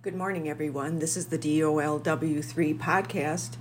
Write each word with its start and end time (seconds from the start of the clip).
Good 0.00 0.14
morning, 0.14 0.48
everyone. 0.48 1.00
This 1.00 1.16
is 1.16 1.26
the 1.26 1.36
DOLW3 1.36 2.78
podcast, 2.78 3.56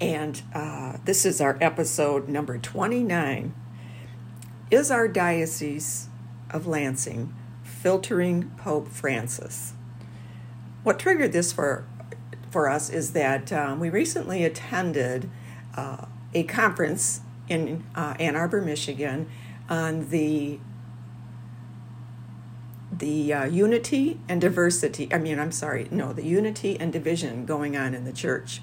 and 0.00 0.40
uh, 0.54 0.98
this 1.04 1.26
is 1.26 1.40
our 1.40 1.58
episode 1.60 2.28
number 2.28 2.56
29. 2.56 3.52
Is 4.70 4.92
our 4.92 5.08
Diocese 5.08 6.06
of 6.50 6.68
Lansing 6.68 7.34
filtering 7.64 8.52
Pope 8.56 8.86
Francis? 8.86 9.72
What 10.84 11.00
triggered 11.00 11.32
this 11.32 11.52
for, 11.52 11.84
for 12.48 12.68
us 12.68 12.88
is 12.88 13.12
that 13.14 13.52
um, 13.52 13.80
we 13.80 13.90
recently 13.90 14.44
attended 14.44 15.28
uh, 15.76 16.06
a 16.32 16.44
conference 16.44 17.22
in 17.48 17.82
uh, 17.96 18.14
Ann 18.20 18.36
Arbor, 18.36 18.62
Michigan, 18.62 19.28
on 19.68 20.10
the 20.10 20.60
the 23.02 23.32
uh, 23.34 23.44
unity 23.46 24.20
and 24.28 24.40
diversity, 24.40 25.08
I 25.12 25.18
mean, 25.18 25.40
I'm 25.40 25.50
sorry, 25.50 25.88
no, 25.90 26.12
the 26.12 26.24
unity 26.24 26.78
and 26.78 26.92
division 26.92 27.44
going 27.44 27.76
on 27.76 27.94
in 27.94 28.04
the 28.04 28.12
church. 28.12 28.62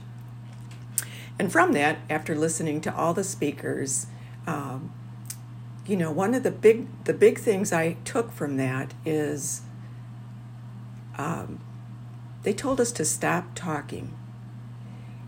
And 1.38 1.52
from 1.52 1.74
that, 1.74 1.98
after 2.10 2.34
listening 2.36 2.80
to 2.82 2.96
all 2.96 3.14
the 3.14 3.26
speakers, 3.26 4.08
um, 4.48 4.94
you 5.86 5.98
know, 5.98 6.10
one 6.10 6.34
of 6.34 6.44
the 6.44 6.52
big 6.52 6.88
the 7.04 7.14
big 7.14 7.38
things 7.38 7.74
I 7.74 7.98
took 8.06 8.32
from 8.32 8.56
that 8.56 8.94
is 9.06 9.62
um, 11.18 11.60
they 12.44 12.54
told 12.54 12.80
us 12.80 12.94
to 12.94 13.04
stop 13.04 13.56
talking, 13.56 14.18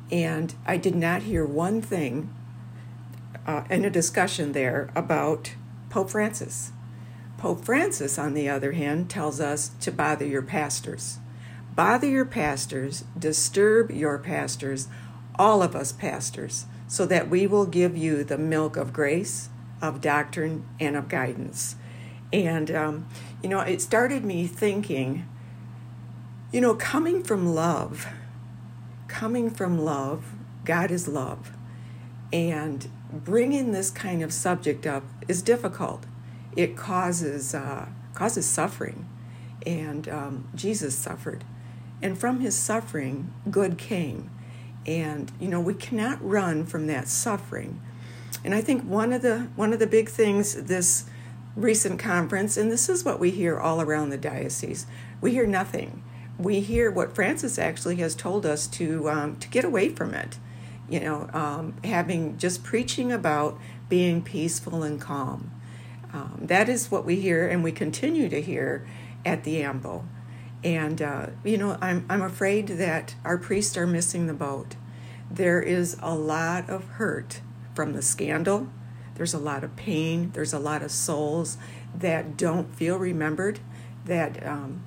and 0.09 0.55
I 0.65 0.77
did 0.77 0.95
not 0.95 1.23
hear 1.23 1.45
one 1.45 1.81
thing 1.81 2.33
uh, 3.45 3.65
in 3.69 3.83
a 3.83 3.89
discussion 3.89 4.53
there 4.53 4.89
about 4.95 5.51
Pope 5.89 6.11
Francis. 6.11 6.71
Pope 7.41 7.65
Francis, 7.65 8.19
on 8.19 8.35
the 8.35 8.47
other 8.47 8.73
hand, 8.73 9.09
tells 9.09 9.41
us 9.41 9.71
to 9.79 9.91
bother 9.91 10.27
your 10.27 10.43
pastors. 10.43 11.17
Bother 11.75 12.05
your 12.05 12.23
pastors, 12.23 13.03
disturb 13.17 13.89
your 13.89 14.19
pastors, 14.19 14.87
all 15.39 15.63
of 15.63 15.75
us 15.75 15.91
pastors, 15.91 16.67
so 16.87 17.07
that 17.07 17.31
we 17.31 17.47
will 17.47 17.65
give 17.65 17.97
you 17.97 18.23
the 18.23 18.37
milk 18.37 18.77
of 18.77 18.93
grace, 18.93 19.49
of 19.81 20.01
doctrine, 20.01 20.67
and 20.79 20.95
of 20.95 21.09
guidance. 21.09 21.77
And, 22.31 22.69
um, 22.69 23.07
you 23.41 23.49
know, 23.49 23.61
it 23.61 23.81
started 23.81 24.23
me 24.23 24.45
thinking, 24.45 25.27
you 26.51 26.61
know, 26.61 26.75
coming 26.75 27.23
from 27.23 27.55
love, 27.55 28.05
coming 29.07 29.49
from 29.49 29.79
love, 29.79 30.35
God 30.63 30.91
is 30.91 31.07
love. 31.07 31.53
And 32.31 32.87
bringing 33.11 33.71
this 33.71 33.89
kind 33.89 34.21
of 34.21 34.31
subject 34.31 34.85
up 34.85 35.01
is 35.27 35.41
difficult 35.41 36.05
it 36.55 36.75
causes 36.75 37.53
uh, 37.53 37.87
causes 38.13 38.45
suffering, 38.45 39.07
and 39.65 40.07
um, 40.09 40.49
Jesus 40.55 40.95
suffered, 40.95 41.43
and 42.01 42.17
from 42.17 42.39
his 42.39 42.55
suffering, 42.55 43.33
good 43.49 43.77
came, 43.77 44.29
and 44.85 45.31
you 45.39 45.47
know 45.47 45.61
we 45.61 45.73
cannot 45.73 46.23
run 46.27 46.65
from 46.65 46.87
that 46.87 47.07
suffering, 47.07 47.81
and 48.43 48.53
I 48.53 48.61
think 48.61 48.83
one 48.83 49.13
of 49.13 49.21
the 49.21 49.49
one 49.55 49.73
of 49.73 49.79
the 49.79 49.87
big 49.87 50.09
things 50.09 50.63
this 50.63 51.05
recent 51.55 51.99
conference, 51.99 52.57
and 52.57 52.71
this 52.71 52.89
is 52.89 53.03
what 53.03 53.19
we 53.19 53.31
hear 53.31 53.59
all 53.59 53.81
around 53.81 54.09
the 54.09 54.17
diocese, 54.17 54.85
we 55.19 55.31
hear 55.31 55.45
nothing. 55.45 56.03
We 56.37 56.61
hear 56.61 56.89
what 56.89 57.13
Francis 57.13 57.59
actually 57.59 57.97
has 57.97 58.15
told 58.15 58.45
us 58.45 58.65
to 58.67 59.09
um, 59.09 59.35
to 59.37 59.47
get 59.47 59.63
away 59.63 59.89
from 59.89 60.13
it. 60.13 60.37
You 60.89 60.99
know, 60.99 61.29
um, 61.33 61.75
having 61.83 62.37
just 62.37 62.63
preaching 62.63 63.11
about 63.11 63.57
being 63.87 64.21
peaceful 64.21 64.83
and 64.83 64.99
calm. 64.99 65.51
Um, 66.13 66.39
that 66.41 66.67
is 66.67 66.91
what 66.91 67.05
we 67.05 67.17
hear 67.21 67.47
and 67.47 67.63
we 67.63 67.71
continue 67.71 68.27
to 68.29 68.41
hear 68.41 68.85
at 69.25 69.43
the 69.43 69.61
AMBO. 69.61 70.05
And, 70.63 71.01
uh, 71.01 71.27
you 71.43 71.57
know, 71.57 71.77
I'm, 71.81 72.05
I'm 72.09 72.21
afraid 72.21 72.67
that 72.67 73.15
our 73.23 73.37
priests 73.37 73.77
are 73.77 73.87
missing 73.87 74.27
the 74.27 74.33
boat. 74.33 74.75
There 75.29 75.61
is 75.61 75.97
a 76.01 76.13
lot 76.13 76.69
of 76.69 76.83
hurt 76.85 77.41
from 77.73 77.93
the 77.93 78.01
scandal. 78.01 78.67
There's 79.15 79.33
a 79.33 79.39
lot 79.39 79.63
of 79.63 79.75
pain. 79.75 80.31
There's 80.33 80.53
a 80.53 80.59
lot 80.59 80.83
of 80.83 80.91
souls 80.91 81.57
that 81.95 82.37
don't 82.37 82.75
feel 82.75 82.97
remembered, 82.97 83.59
that 84.05 84.45
um, 84.45 84.83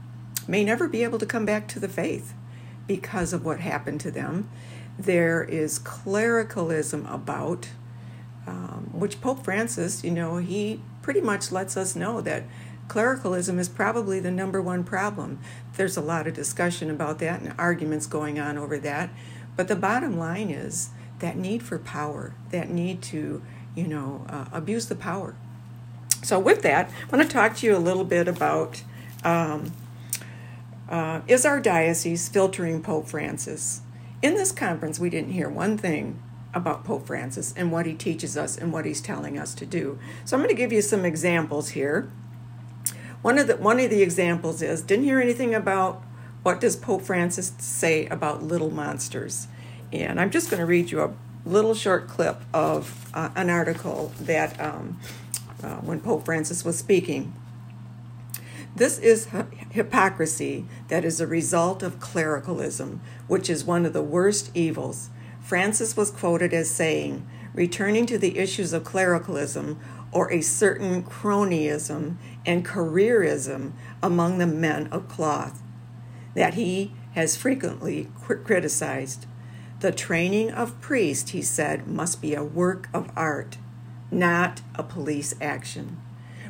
may 0.46 0.64
never 0.64 0.88
be 0.88 1.02
able 1.02 1.18
to 1.18 1.26
come 1.26 1.44
back 1.44 1.68
to 1.68 1.80
the 1.80 1.88
faith 1.88 2.34
because 2.86 3.32
of 3.32 3.44
what 3.44 3.60
happened 3.60 4.00
to 4.02 4.10
them. 4.10 4.48
There 4.98 5.42
is 5.42 5.78
clericalism 5.78 7.06
about, 7.06 7.68
um, 8.46 8.90
which 8.92 9.20
Pope 9.20 9.44
Francis, 9.44 10.04
you 10.04 10.10
know, 10.10 10.36
he 10.36 10.80
pretty 11.04 11.20
much 11.20 11.52
lets 11.52 11.76
us 11.76 11.94
know 11.94 12.22
that 12.22 12.42
clericalism 12.88 13.58
is 13.58 13.68
probably 13.68 14.20
the 14.20 14.30
number 14.30 14.60
one 14.60 14.82
problem. 14.82 15.38
There's 15.76 15.98
a 15.98 16.00
lot 16.00 16.26
of 16.26 16.32
discussion 16.32 16.90
about 16.90 17.18
that 17.18 17.42
and 17.42 17.54
arguments 17.58 18.06
going 18.06 18.40
on 18.40 18.56
over 18.56 18.78
that. 18.78 19.10
But 19.54 19.68
the 19.68 19.76
bottom 19.76 20.18
line 20.18 20.48
is 20.48 20.88
that 21.18 21.36
need 21.36 21.62
for 21.62 21.78
power, 21.78 22.34
that 22.50 22.70
need 22.70 23.02
to, 23.02 23.42
you 23.74 23.86
know, 23.86 24.24
uh, 24.30 24.46
abuse 24.50 24.86
the 24.86 24.96
power. 24.96 25.36
So, 26.22 26.38
with 26.38 26.62
that, 26.62 26.90
I 26.90 27.14
want 27.16 27.28
to 27.28 27.32
talk 27.32 27.54
to 27.56 27.66
you 27.66 27.76
a 27.76 27.78
little 27.78 28.04
bit 28.04 28.26
about 28.26 28.82
um, 29.22 29.72
uh, 30.88 31.20
is 31.26 31.44
our 31.44 31.60
diocese 31.60 32.30
filtering 32.30 32.82
Pope 32.82 33.08
Francis? 33.08 33.82
In 34.22 34.34
this 34.34 34.52
conference, 34.52 34.98
we 34.98 35.10
didn't 35.10 35.32
hear 35.32 35.50
one 35.50 35.76
thing 35.76 36.22
about 36.54 36.84
Pope 36.84 37.06
Francis 37.06 37.52
and 37.56 37.72
what 37.72 37.86
he 37.86 37.94
teaches 37.94 38.36
us 38.36 38.56
and 38.56 38.72
what 38.72 38.84
he's 38.84 39.00
telling 39.00 39.38
us 39.38 39.54
to 39.54 39.66
do. 39.66 39.98
So 40.24 40.36
I'm 40.36 40.42
going 40.42 40.54
to 40.54 40.60
give 40.60 40.72
you 40.72 40.82
some 40.82 41.04
examples 41.04 41.70
here. 41.70 42.10
One 43.22 43.38
of 43.38 43.46
the 43.46 43.56
one 43.56 43.80
of 43.80 43.90
the 43.90 44.02
examples 44.02 44.62
is 44.62 44.82
didn't 44.82 45.04
hear 45.04 45.20
anything 45.20 45.54
about 45.54 46.02
what 46.42 46.60
does 46.60 46.76
Pope 46.76 47.02
Francis 47.02 47.52
say 47.58 48.06
about 48.06 48.42
little 48.42 48.70
monsters. 48.70 49.48
And 49.92 50.20
I'm 50.20 50.30
just 50.30 50.50
going 50.50 50.60
to 50.60 50.66
read 50.66 50.90
you 50.90 51.02
a 51.02 51.14
little 51.46 51.74
short 51.74 52.08
clip 52.08 52.42
of 52.52 53.10
uh, 53.14 53.30
an 53.34 53.48
article 53.48 54.12
that 54.20 54.60
um, 54.60 55.00
uh, 55.62 55.76
when 55.76 56.00
Pope 56.00 56.24
Francis 56.24 56.64
was 56.64 56.78
speaking. 56.78 57.32
This 58.76 58.98
is 58.98 59.28
hypocrisy 59.70 60.66
that 60.88 61.04
is 61.04 61.20
a 61.20 61.26
result 61.26 61.82
of 61.82 62.00
clericalism, 62.00 63.00
which 63.28 63.48
is 63.48 63.64
one 63.64 63.86
of 63.86 63.92
the 63.92 64.02
worst 64.02 64.50
evils. 64.54 65.10
Francis 65.44 65.94
was 65.94 66.10
quoted 66.10 66.54
as 66.54 66.70
saying, 66.70 67.28
returning 67.52 68.06
to 68.06 68.16
the 68.16 68.38
issues 68.38 68.72
of 68.72 68.82
clericalism 68.82 69.78
or 70.10 70.32
a 70.32 70.40
certain 70.40 71.02
cronyism 71.02 72.16
and 72.46 72.64
careerism 72.64 73.72
among 74.02 74.38
the 74.38 74.46
men 74.46 74.86
of 74.86 75.06
cloth, 75.06 75.62
that 76.34 76.54
he 76.54 76.94
has 77.12 77.36
frequently 77.36 78.08
criticized. 78.22 79.26
The 79.80 79.92
training 79.92 80.50
of 80.50 80.80
priests, 80.80 81.32
he 81.32 81.42
said, 81.42 81.86
must 81.86 82.22
be 82.22 82.34
a 82.34 82.42
work 82.42 82.88
of 82.94 83.10
art, 83.14 83.58
not 84.10 84.62
a 84.76 84.82
police 84.82 85.34
action. 85.42 86.00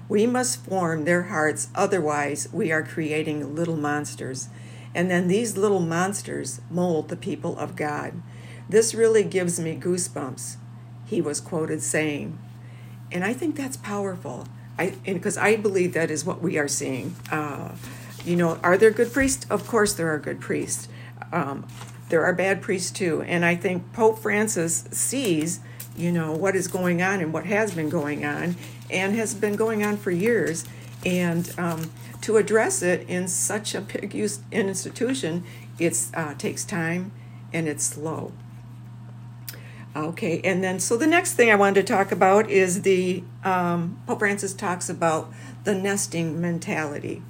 We 0.08 0.24
must 0.24 0.64
form 0.64 1.04
their 1.04 1.24
hearts, 1.24 1.66
otherwise, 1.74 2.48
we 2.52 2.70
are 2.70 2.84
creating 2.84 3.56
little 3.56 3.76
monsters. 3.76 4.50
And 4.94 5.10
then 5.10 5.26
these 5.26 5.56
little 5.56 5.80
monsters 5.80 6.60
mold 6.70 7.08
the 7.08 7.16
people 7.16 7.58
of 7.58 7.74
God. 7.74 8.22
This 8.68 8.94
really 8.94 9.24
gives 9.24 9.60
me 9.60 9.76
goosebumps, 9.76 10.56
he 11.06 11.20
was 11.20 11.40
quoted 11.40 11.82
saying. 11.82 12.38
And 13.12 13.24
I 13.24 13.32
think 13.32 13.56
that's 13.56 13.76
powerful. 13.76 14.46
I 14.78 14.94
because 15.04 15.36
I 15.36 15.56
believe 15.56 15.94
that 15.94 16.10
is 16.10 16.24
what 16.24 16.42
we 16.42 16.58
are 16.58 16.68
seeing. 16.68 17.14
Uh, 17.30 17.76
you 18.24 18.36
know, 18.36 18.58
are 18.62 18.76
there 18.76 18.90
good 18.90 19.12
priests? 19.12 19.46
Of 19.50 19.66
course, 19.68 19.92
there 19.92 20.08
are 20.12 20.18
good 20.18 20.40
priests. 20.40 20.88
Um, 21.32 21.66
there 22.08 22.24
are 22.24 22.32
bad 22.32 22.62
priests 22.62 22.90
too, 22.90 23.22
and 23.22 23.44
I 23.44 23.54
think 23.54 23.92
Pope 23.92 24.18
Francis 24.18 24.84
sees, 24.90 25.60
you 25.96 26.10
know, 26.10 26.32
what 26.32 26.56
is 26.56 26.68
going 26.68 27.02
on 27.02 27.20
and 27.20 27.32
what 27.32 27.46
has 27.46 27.74
been 27.74 27.88
going 27.88 28.24
on, 28.24 28.56
and 28.90 29.14
has 29.14 29.34
been 29.34 29.56
going 29.56 29.84
on 29.84 29.96
for 29.96 30.10
years, 30.10 30.64
and 31.04 31.52
um, 31.58 31.90
to 32.22 32.36
address 32.36 32.82
it 32.82 33.08
in 33.08 33.28
such 33.28 33.74
a 33.74 33.80
big 33.80 34.14
use, 34.14 34.40
institution, 34.50 35.44
it 35.78 36.06
uh, 36.14 36.34
takes 36.34 36.64
time 36.64 37.12
and 37.52 37.68
it's 37.68 37.84
slow. 37.84 38.32
Okay, 39.96 40.40
and 40.42 40.62
then 40.62 40.80
so 40.80 40.96
the 40.96 41.06
next 41.06 41.34
thing 41.34 41.50
I 41.50 41.54
wanted 41.54 41.86
to 41.86 41.92
talk 41.92 42.10
about 42.10 42.50
is 42.50 42.82
the 42.82 43.22
um, 43.44 44.02
Pope 44.06 44.18
Francis 44.18 44.52
talks 44.52 44.88
about 44.88 45.32
the 45.62 45.74
nesting 45.74 46.40
mentality. 46.40 47.22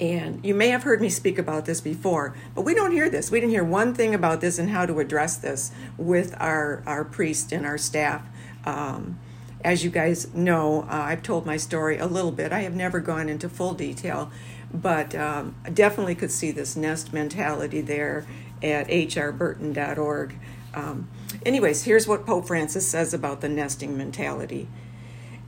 And 0.00 0.44
you 0.44 0.54
may 0.54 0.68
have 0.68 0.82
heard 0.82 1.00
me 1.00 1.10
speak 1.10 1.38
about 1.38 1.66
this 1.66 1.80
before, 1.80 2.34
but 2.54 2.62
we 2.62 2.74
don't 2.74 2.90
hear 2.90 3.10
this. 3.10 3.30
We 3.30 3.38
didn't 3.38 3.52
hear 3.52 3.62
one 3.62 3.94
thing 3.94 4.14
about 4.14 4.40
this 4.40 4.58
and 4.58 4.70
how 4.70 4.86
to 4.86 4.98
address 4.98 5.36
this 5.36 5.72
with 5.98 6.34
our, 6.40 6.82
our 6.86 7.04
priest 7.04 7.52
and 7.52 7.66
our 7.66 7.76
staff. 7.76 8.22
Um, 8.64 9.20
as 9.62 9.84
you 9.84 9.90
guys 9.90 10.32
know, 10.34 10.82
uh, 10.82 10.86
I've 10.90 11.22
told 11.22 11.44
my 11.44 11.58
story 11.58 11.98
a 11.98 12.06
little 12.06 12.32
bit. 12.32 12.50
I 12.50 12.60
have 12.60 12.74
never 12.74 12.98
gone 12.98 13.28
into 13.28 13.48
full 13.48 13.74
detail, 13.74 14.32
but 14.72 15.14
um, 15.14 15.54
I 15.66 15.70
definitely 15.70 16.14
could 16.14 16.30
see 16.30 16.50
this 16.50 16.76
nest 16.76 17.12
mentality 17.12 17.82
there 17.82 18.26
at 18.62 18.88
hrburton.org. 18.88 20.34
Um, 20.72 21.08
anyways, 21.44 21.84
here's 21.84 22.06
what 22.06 22.26
Pope 22.26 22.46
Francis 22.46 22.86
says 22.88 23.14
about 23.14 23.40
the 23.40 23.48
nesting 23.48 23.96
mentality. 23.96 24.68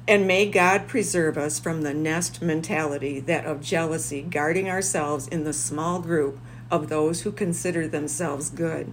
And 0.08 0.26
may 0.26 0.50
God 0.50 0.88
preserve 0.88 1.38
us 1.38 1.60
from 1.60 1.82
the 1.82 1.94
nest 1.94 2.42
mentality, 2.42 3.20
that 3.20 3.44
of 3.44 3.60
jealousy, 3.60 4.22
guarding 4.22 4.68
ourselves 4.68 5.28
in 5.28 5.44
the 5.44 5.52
small 5.52 6.00
group 6.00 6.38
of 6.70 6.88
those 6.88 7.22
who 7.22 7.30
consider 7.30 7.86
themselves 7.86 8.50
good. 8.50 8.92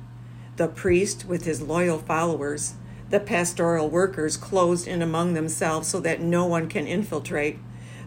The 0.58 0.68
priest 0.68 1.26
with 1.26 1.46
his 1.46 1.62
loyal 1.62 1.98
followers, 1.98 2.76
the 3.10 3.20
pastoral 3.20 3.90
workers 3.90 4.38
closed 4.38 4.88
in 4.88 5.02
among 5.02 5.34
themselves 5.34 5.88
so 5.88 6.00
that 6.02 6.22
no 6.22 6.46
one 6.46 6.68
can 6.68 6.86
infiltrate, 6.86 7.58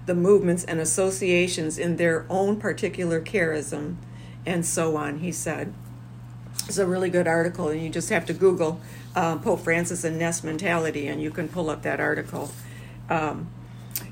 the 0.07 0.15
movements 0.15 0.65
and 0.65 0.79
associations 0.79 1.79
in 1.79 1.97
their 1.97 2.27
own 2.29 2.61
particular 2.61 3.21
charism, 3.21 3.97
and 4.47 4.65
so 4.65 4.97
on, 4.97 5.19
he 5.19 5.33
said. 5.33 5.73
It's 6.67 6.79
a 6.79 6.87
really 6.87 7.11
good 7.11 7.27
article, 7.27 7.69
and 7.69 7.83
you 7.83 7.91
just 7.91 8.09
have 8.11 8.25
to 8.27 8.33
Google 8.33 8.81
uh, 9.15 9.37
Pope 9.39 9.61
Francis 9.61 10.05
and 10.05 10.19
nest 10.19 10.45
mentality, 10.45 11.09
and 11.09 11.21
you 11.21 11.31
can 11.31 11.49
pull 11.49 11.71
up 11.71 11.83
that 11.83 12.01
article. 12.01 12.51
Um, 13.11 13.49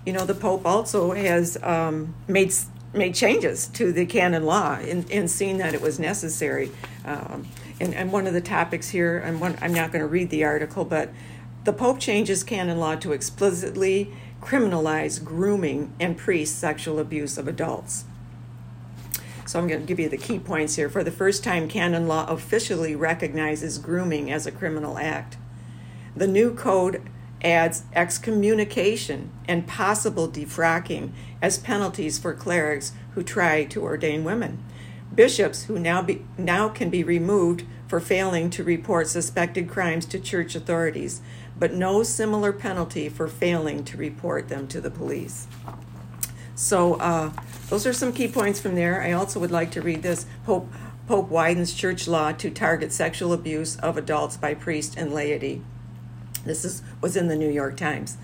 you 0.05 0.13
know, 0.13 0.27
the 0.27 0.35
Pope 0.35 0.67
also 0.67 1.13
has 1.13 1.57
um, 1.63 2.15
made 2.29 2.53
made 2.93 3.15
changes 3.15 3.69
to 3.69 3.93
the 3.93 4.05
canon 4.05 4.45
law 4.45 4.79
in 4.81 5.29
seeing 5.29 5.59
that 5.59 5.75
it 5.75 5.81
was 5.81 6.01
necessary. 6.01 6.73
Um, 7.05 7.47
and, 7.81 7.95
and 7.95 8.13
one 8.13 8.27
of 8.27 8.33
the 8.33 8.41
topics 8.41 8.89
here, 8.89 9.19
and 9.19 9.41
one, 9.41 9.57
I'm 9.63 9.73
not 9.73 9.93
going 9.93 10.03
to 10.03 10.09
read 10.09 10.31
the 10.31 10.45
article, 10.45 10.85
but 10.85 11.11
the 11.65 11.73
Pope 11.73 12.01
changes 12.01 12.43
canon 12.43 12.79
law 12.79 12.97
to 12.97 13.13
explicitly 13.13 14.13
criminalize 14.43 15.23
grooming 15.23 15.93
and 16.01 16.17
priest 16.17 16.59
sexual 16.59 16.99
abuse 16.99 17.39
of 17.39 17.47
adults. 17.47 18.05
So 19.51 19.59
I'm 19.59 19.67
going 19.67 19.81
to 19.81 19.87
give 19.87 19.99
you 19.99 20.09
the 20.09 20.17
key 20.17 20.39
points 20.39 20.77
here. 20.77 20.89
For 20.89 21.03
the 21.03 21.11
first 21.11 21.43
time, 21.43 21.67
canon 21.67 22.07
law 22.07 22.25
officially 22.29 22.95
recognizes 22.95 23.79
grooming 23.79 24.31
as 24.31 24.47
a 24.47 24.53
criminal 24.53 24.97
act. 24.97 25.39
The 26.15 26.29
new 26.29 26.55
code 26.55 27.03
adds 27.43 27.83
excommunication 27.93 29.33
and 29.49 29.67
possible 29.67 30.29
defrocking 30.29 31.11
as 31.43 31.59
penalties 31.59 32.17
for 32.17 32.33
clerics 32.33 32.93
who 33.15 33.25
try 33.25 33.65
to 33.65 33.83
ordain 33.83 34.23
women. 34.23 34.63
Bishops 35.13 35.65
who 35.65 35.81
now 35.81 36.01
be, 36.01 36.25
now 36.39 36.69
can 36.69 36.89
be 36.89 37.03
removed 37.03 37.65
for 37.89 37.99
failing 37.99 38.51
to 38.51 38.63
report 38.63 39.09
suspected 39.09 39.69
crimes 39.69 40.07
to 40.07 40.21
church 40.21 40.55
authorities, 40.55 41.23
but 41.59 41.75
no 41.75 42.05
similar 42.05 42.53
penalty 42.53 43.09
for 43.09 43.27
failing 43.27 43.83
to 43.83 43.97
report 43.97 44.49
them 44.49 44.69
to 44.69 44.81
the 44.81 44.93
police. 44.93 45.49
So 46.55 46.95
uh, 46.95 47.33
those 47.69 47.87
are 47.87 47.93
some 47.93 48.13
key 48.13 48.29
points 48.29 48.61
from 48.61 48.75
there. 48.75 49.03
I 49.03 49.13
also 49.13 49.41
would 49.41 49.51
like 49.51 49.71
to 49.73 49.83
read 49.83 50.03
this. 50.03 50.27
Pope, 50.45 50.69
Pope 51.07 51.29
widens 51.29 51.75
church 51.75 52.07
law 52.07 52.33
to 52.33 52.51
target 52.51 52.93
sexual 52.93 53.33
abuse 53.33 53.77
of 53.77 53.97
adults 53.97 54.37
by 54.37 54.55
priest 54.55 54.97
and 54.97 55.13
laity. 55.13 55.63
This 56.45 56.65
is, 56.65 56.83
was 57.01 57.17
in 57.17 57.29
the 57.29 57.37
New 57.37 57.51
York 57.51 57.77
Times. 57.77 58.17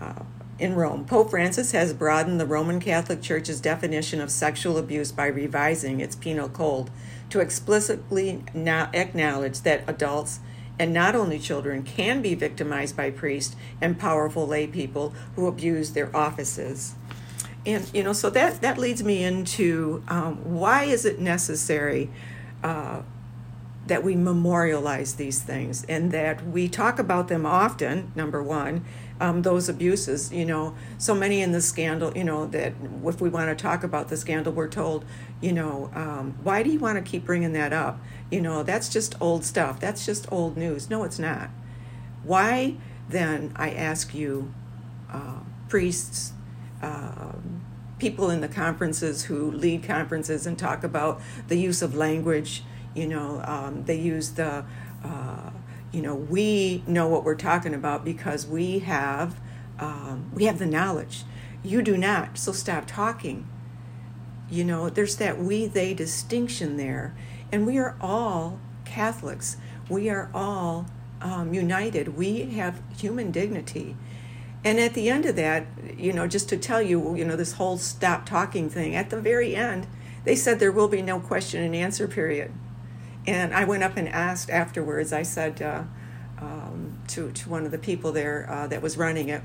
Uh, 0.00 0.22
in 0.58 0.74
Rome, 0.74 1.04
Pope 1.04 1.30
Francis 1.30 1.72
has 1.72 1.92
broadened 1.92 2.40
the 2.40 2.46
Roman 2.46 2.80
Catholic 2.80 3.22
Church's 3.22 3.60
definition 3.60 4.20
of 4.20 4.30
sexual 4.30 4.76
abuse 4.76 5.12
by 5.12 5.26
revising 5.26 6.00
its 6.00 6.16
penal 6.16 6.48
code 6.48 6.90
to 7.30 7.40
explicitly 7.40 8.42
now 8.52 8.90
acknowledge 8.92 9.60
that 9.60 9.84
adults 9.86 10.40
and 10.78 10.92
not 10.92 11.14
only 11.14 11.38
children 11.38 11.82
can 11.82 12.22
be 12.22 12.34
victimized 12.34 12.96
by 12.96 13.10
priests 13.10 13.56
and 13.80 13.98
powerful 13.98 14.46
lay 14.46 14.66
people 14.66 15.12
who 15.34 15.46
abuse 15.46 15.92
their 15.92 16.14
offices 16.16 16.94
and 17.68 17.90
you 17.94 18.02
know 18.02 18.12
so 18.12 18.30
that 18.30 18.60
that 18.60 18.78
leads 18.78 19.04
me 19.04 19.22
into 19.22 20.02
um, 20.08 20.36
why 20.58 20.84
is 20.84 21.04
it 21.04 21.20
necessary 21.20 22.10
uh, 22.64 23.02
that 23.86 24.02
we 24.02 24.16
memorialize 24.16 25.14
these 25.14 25.42
things 25.42 25.84
and 25.84 26.10
that 26.12 26.44
we 26.46 26.68
talk 26.68 26.98
about 26.98 27.28
them 27.28 27.44
often 27.44 28.10
number 28.14 28.42
one 28.42 28.84
um, 29.20 29.42
those 29.42 29.68
abuses 29.68 30.32
you 30.32 30.44
know 30.44 30.74
so 30.96 31.14
many 31.14 31.42
in 31.42 31.52
the 31.52 31.60
scandal 31.60 32.16
you 32.16 32.24
know 32.24 32.46
that 32.46 32.72
if 33.04 33.20
we 33.20 33.28
want 33.28 33.56
to 33.56 33.62
talk 33.62 33.84
about 33.84 34.08
the 34.08 34.16
scandal 34.16 34.52
we're 34.52 34.68
told 34.68 35.04
you 35.40 35.52
know 35.52 35.90
um, 35.94 36.38
why 36.42 36.62
do 36.62 36.70
you 36.70 36.78
want 36.78 36.96
to 36.96 37.10
keep 37.10 37.24
bringing 37.24 37.52
that 37.52 37.72
up? 37.72 38.00
You 38.30 38.40
know 38.40 38.62
that's 38.62 38.88
just 38.88 39.14
old 39.20 39.44
stuff. 39.44 39.80
That's 39.80 40.04
just 40.04 40.30
old 40.32 40.56
news. 40.56 40.90
No 40.90 41.04
it's 41.04 41.18
not. 41.18 41.50
Why 42.24 42.76
then 43.08 43.52
i 43.56 43.70
ask 43.70 44.14
you 44.14 44.52
uh, 45.10 45.40
priests 45.68 46.32
um, 46.82 47.64
people 47.98 48.30
in 48.30 48.40
the 48.40 48.48
conferences 48.48 49.24
who 49.24 49.50
lead 49.50 49.82
conferences 49.82 50.46
and 50.46 50.58
talk 50.58 50.84
about 50.84 51.20
the 51.48 51.56
use 51.56 51.82
of 51.82 51.94
language. 51.94 52.62
You 52.94 53.08
know, 53.08 53.42
um, 53.44 53.84
they 53.84 53.98
use 53.98 54.32
the, 54.32 54.64
uh, 55.04 55.50
you 55.92 56.02
know, 56.02 56.14
we 56.14 56.82
know 56.86 57.08
what 57.08 57.24
we're 57.24 57.34
talking 57.34 57.74
about 57.74 58.04
because 58.04 58.46
we 58.46 58.80
have, 58.80 59.40
um, 59.78 60.30
we 60.34 60.44
have 60.44 60.58
the 60.58 60.66
knowledge. 60.66 61.24
You 61.62 61.82
do 61.82 61.96
not, 61.96 62.38
so 62.38 62.52
stop 62.52 62.86
talking. 62.86 63.46
You 64.50 64.64
know, 64.64 64.88
there's 64.88 65.16
that 65.16 65.38
we 65.38 65.66
they 65.66 65.92
distinction 65.92 66.76
there, 66.76 67.14
and 67.52 67.66
we 67.66 67.78
are 67.78 67.96
all 68.00 68.60
Catholics. 68.84 69.58
We 69.90 70.08
are 70.08 70.30
all 70.32 70.86
um, 71.20 71.52
united. 71.52 72.16
We 72.16 72.42
have 72.50 72.80
human 72.96 73.30
dignity 73.30 73.96
and 74.64 74.80
at 74.80 74.94
the 74.94 75.08
end 75.08 75.24
of 75.24 75.36
that, 75.36 75.66
you 75.96 76.12
know, 76.12 76.26
just 76.26 76.48
to 76.48 76.56
tell 76.56 76.82
you, 76.82 77.14
you 77.14 77.24
know, 77.24 77.36
this 77.36 77.52
whole 77.52 77.78
stop 77.78 78.26
talking 78.26 78.68
thing, 78.68 78.94
at 78.94 79.10
the 79.10 79.20
very 79.20 79.54
end, 79.54 79.86
they 80.24 80.34
said 80.34 80.58
there 80.58 80.72
will 80.72 80.88
be 80.88 81.02
no 81.02 81.20
question 81.20 81.62
and 81.62 81.74
answer 81.74 82.08
period. 82.08 82.52
And 83.26 83.54
I 83.54 83.64
went 83.64 83.82
up 83.82 83.96
and 83.96 84.08
asked 84.08 84.50
afterwards, 84.50 85.12
I 85.12 85.22
said 85.22 85.62
uh, 85.62 85.84
um, 86.40 86.98
to, 87.08 87.30
to 87.30 87.48
one 87.48 87.64
of 87.64 87.70
the 87.70 87.78
people 87.78 88.12
there 88.12 88.50
uh, 88.50 88.66
that 88.66 88.82
was 88.82 88.96
running 88.96 89.28
it, 89.28 89.42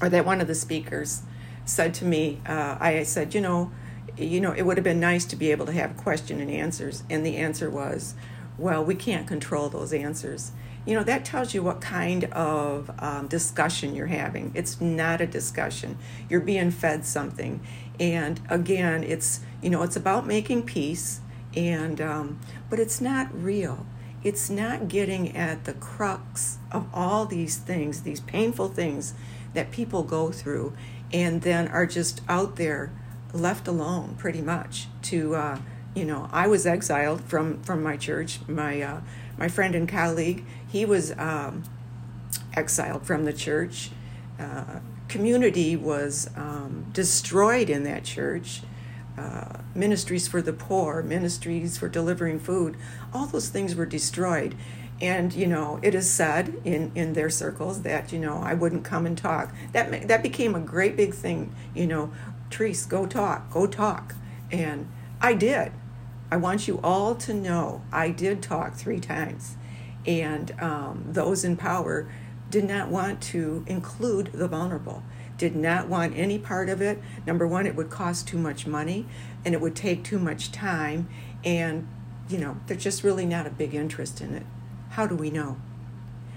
or 0.00 0.08
that 0.08 0.24
one 0.24 0.40
of 0.40 0.46
the 0.46 0.54
speakers 0.54 1.22
said 1.64 1.94
to 1.94 2.04
me, 2.04 2.40
uh, 2.46 2.76
I 2.78 3.02
said, 3.02 3.34
you 3.34 3.40
know, 3.40 3.72
you 4.16 4.40
know, 4.40 4.52
it 4.52 4.62
would 4.62 4.76
have 4.76 4.84
been 4.84 5.00
nice 5.00 5.24
to 5.26 5.36
be 5.36 5.50
able 5.50 5.66
to 5.66 5.72
have 5.72 5.96
question 5.96 6.40
and 6.40 6.50
answers. 6.50 7.02
And 7.10 7.26
the 7.26 7.36
answer 7.36 7.68
was, 7.68 8.14
well, 8.58 8.84
we 8.84 8.94
can't 8.94 9.26
control 9.26 9.68
those 9.68 9.92
answers. 9.92 10.52
You 10.86 10.94
know 10.94 11.02
that 11.02 11.24
tells 11.24 11.52
you 11.52 11.64
what 11.64 11.80
kind 11.80 12.24
of 12.26 12.90
um, 13.00 13.26
discussion 13.26 13.94
you're 13.94 14.06
having. 14.06 14.52
It's 14.54 14.80
not 14.80 15.20
a 15.20 15.26
discussion. 15.26 15.98
You're 16.30 16.40
being 16.40 16.70
fed 16.70 17.04
something. 17.04 17.60
And 17.98 18.40
again 18.48 19.02
it's 19.02 19.40
you 19.60 19.68
know 19.68 19.82
it's 19.82 19.96
about 19.96 20.28
making 20.28 20.62
peace 20.62 21.20
and 21.56 22.00
um, 22.00 22.40
but 22.70 22.78
it's 22.78 23.00
not 23.00 23.28
real. 23.34 23.84
It's 24.22 24.48
not 24.48 24.86
getting 24.86 25.36
at 25.36 25.64
the 25.64 25.72
crux 25.74 26.58
of 26.70 26.86
all 26.94 27.26
these 27.26 27.56
things 27.56 28.02
these 28.02 28.20
painful 28.20 28.68
things 28.68 29.12
that 29.54 29.72
people 29.72 30.04
go 30.04 30.30
through 30.30 30.72
and 31.12 31.42
then 31.42 31.66
are 31.68 31.86
just 31.86 32.20
out 32.28 32.54
there 32.54 32.92
left 33.32 33.66
alone 33.66 34.14
pretty 34.16 34.40
much 34.40 34.86
to 35.02 35.34
uh, 35.34 35.58
you 35.96 36.04
know 36.04 36.28
i 36.32 36.46
was 36.46 36.66
exiled 36.66 37.20
from 37.22 37.60
from 37.62 37.82
my 37.82 37.96
church 37.96 38.38
my 38.46 38.80
uh, 38.80 39.00
my 39.38 39.48
friend 39.48 39.74
and 39.74 39.88
colleague, 39.88 40.44
he 40.66 40.84
was 40.84 41.12
um, 41.18 41.64
exiled 42.54 43.06
from 43.06 43.24
the 43.24 43.32
church. 43.32 43.90
Uh, 44.38 44.80
community 45.08 45.76
was 45.76 46.30
um, 46.36 46.86
destroyed 46.92 47.70
in 47.70 47.84
that 47.84 48.04
church. 48.04 48.62
Uh, 49.16 49.60
ministries 49.74 50.28
for 50.28 50.42
the 50.42 50.52
poor, 50.52 51.02
ministries 51.02 51.78
for 51.78 51.88
delivering 51.88 52.38
food, 52.38 52.76
all 53.14 53.26
those 53.26 53.48
things 53.48 53.74
were 53.74 53.86
destroyed. 53.86 54.54
And 55.00 55.32
you 55.32 55.46
know, 55.46 55.78
it 55.82 55.94
is 55.94 56.10
said 56.10 56.60
in 56.64 56.92
in 56.94 57.12
their 57.12 57.30
circles 57.30 57.82
that 57.82 58.12
you 58.12 58.18
know 58.18 58.38
I 58.38 58.54
wouldn't 58.54 58.84
come 58.84 59.06
and 59.06 59.16
talk. 59.16 59.54
That 59.72 60.08
that 60.08 60.22
became 60.22 60.54
a 60.54 60.60
great 60.60 60.96
big 60.96 61.14
thing. 61.14 61.54
You 61.74 61.86
know, 61.86 62.12
Therese, 62.50 62.86
go 62.86 63.06
talk, 63.06 63.50
go 63.50 63.66
talk, 63.66 64.14
and 64.50 64.88
I 65.20 65.34
did. 65.34 65.72
I 66.30 66.36
want 66.36 66.66
you 66.66 66.80
all 66.82 67.14
to 67.16 67.32
know 67.32 67.82
I 67.92 68.10
did 68.10 68.42
talk 68.42 68.74
three 68.74 68.98
times, 68.98 69.56
and 70.06 70.52
um, 70.60 71.04
those 71.08 71.44
in 71.44 71.56
power 71.56 72.08
did 72.50 72.64
not 72.64 72.88
want 72.88 73.20
to 73.20 73.64
include 73.66 74.32
the 74.32 74.48
vulnerable, 74.48 75.02
did 75.36 75.54
not 75.54 75.88
want 75.88 76.16
any 76.16 76.38
part 76.38 76.68
of 76.68 76.80
it. 76.80 77.00
Number 77.26 77.46
one, 77.46 77.66
it 77.66 77.76
would 77.76 77.90
cost 77.90 78.26
too 78.26 78.38
much 78.38 78.66
money 78.66 79.06
and 79.44 79.54
it 79.54 79.60
would 79.60 79.76
take 79.76 80.02
too 80.02 80.18
much 80.18 80.50
time, 80.50 81.08
and 81.44 81.86
you 82.28 82.38
know, 82.38 82.56
there's 82.66 82.82
just 82.82 83.04
really 83.04 83.24
not 83.24 83.46
a 83.46 83.50
big 83.50 83.74
interest 83.74 84.20
in 84.20 84.34
it. 84.34 84.44
How 84.90 85.06
do 85.06 85.14
we 85.14 85.30
know? 85.30 85.58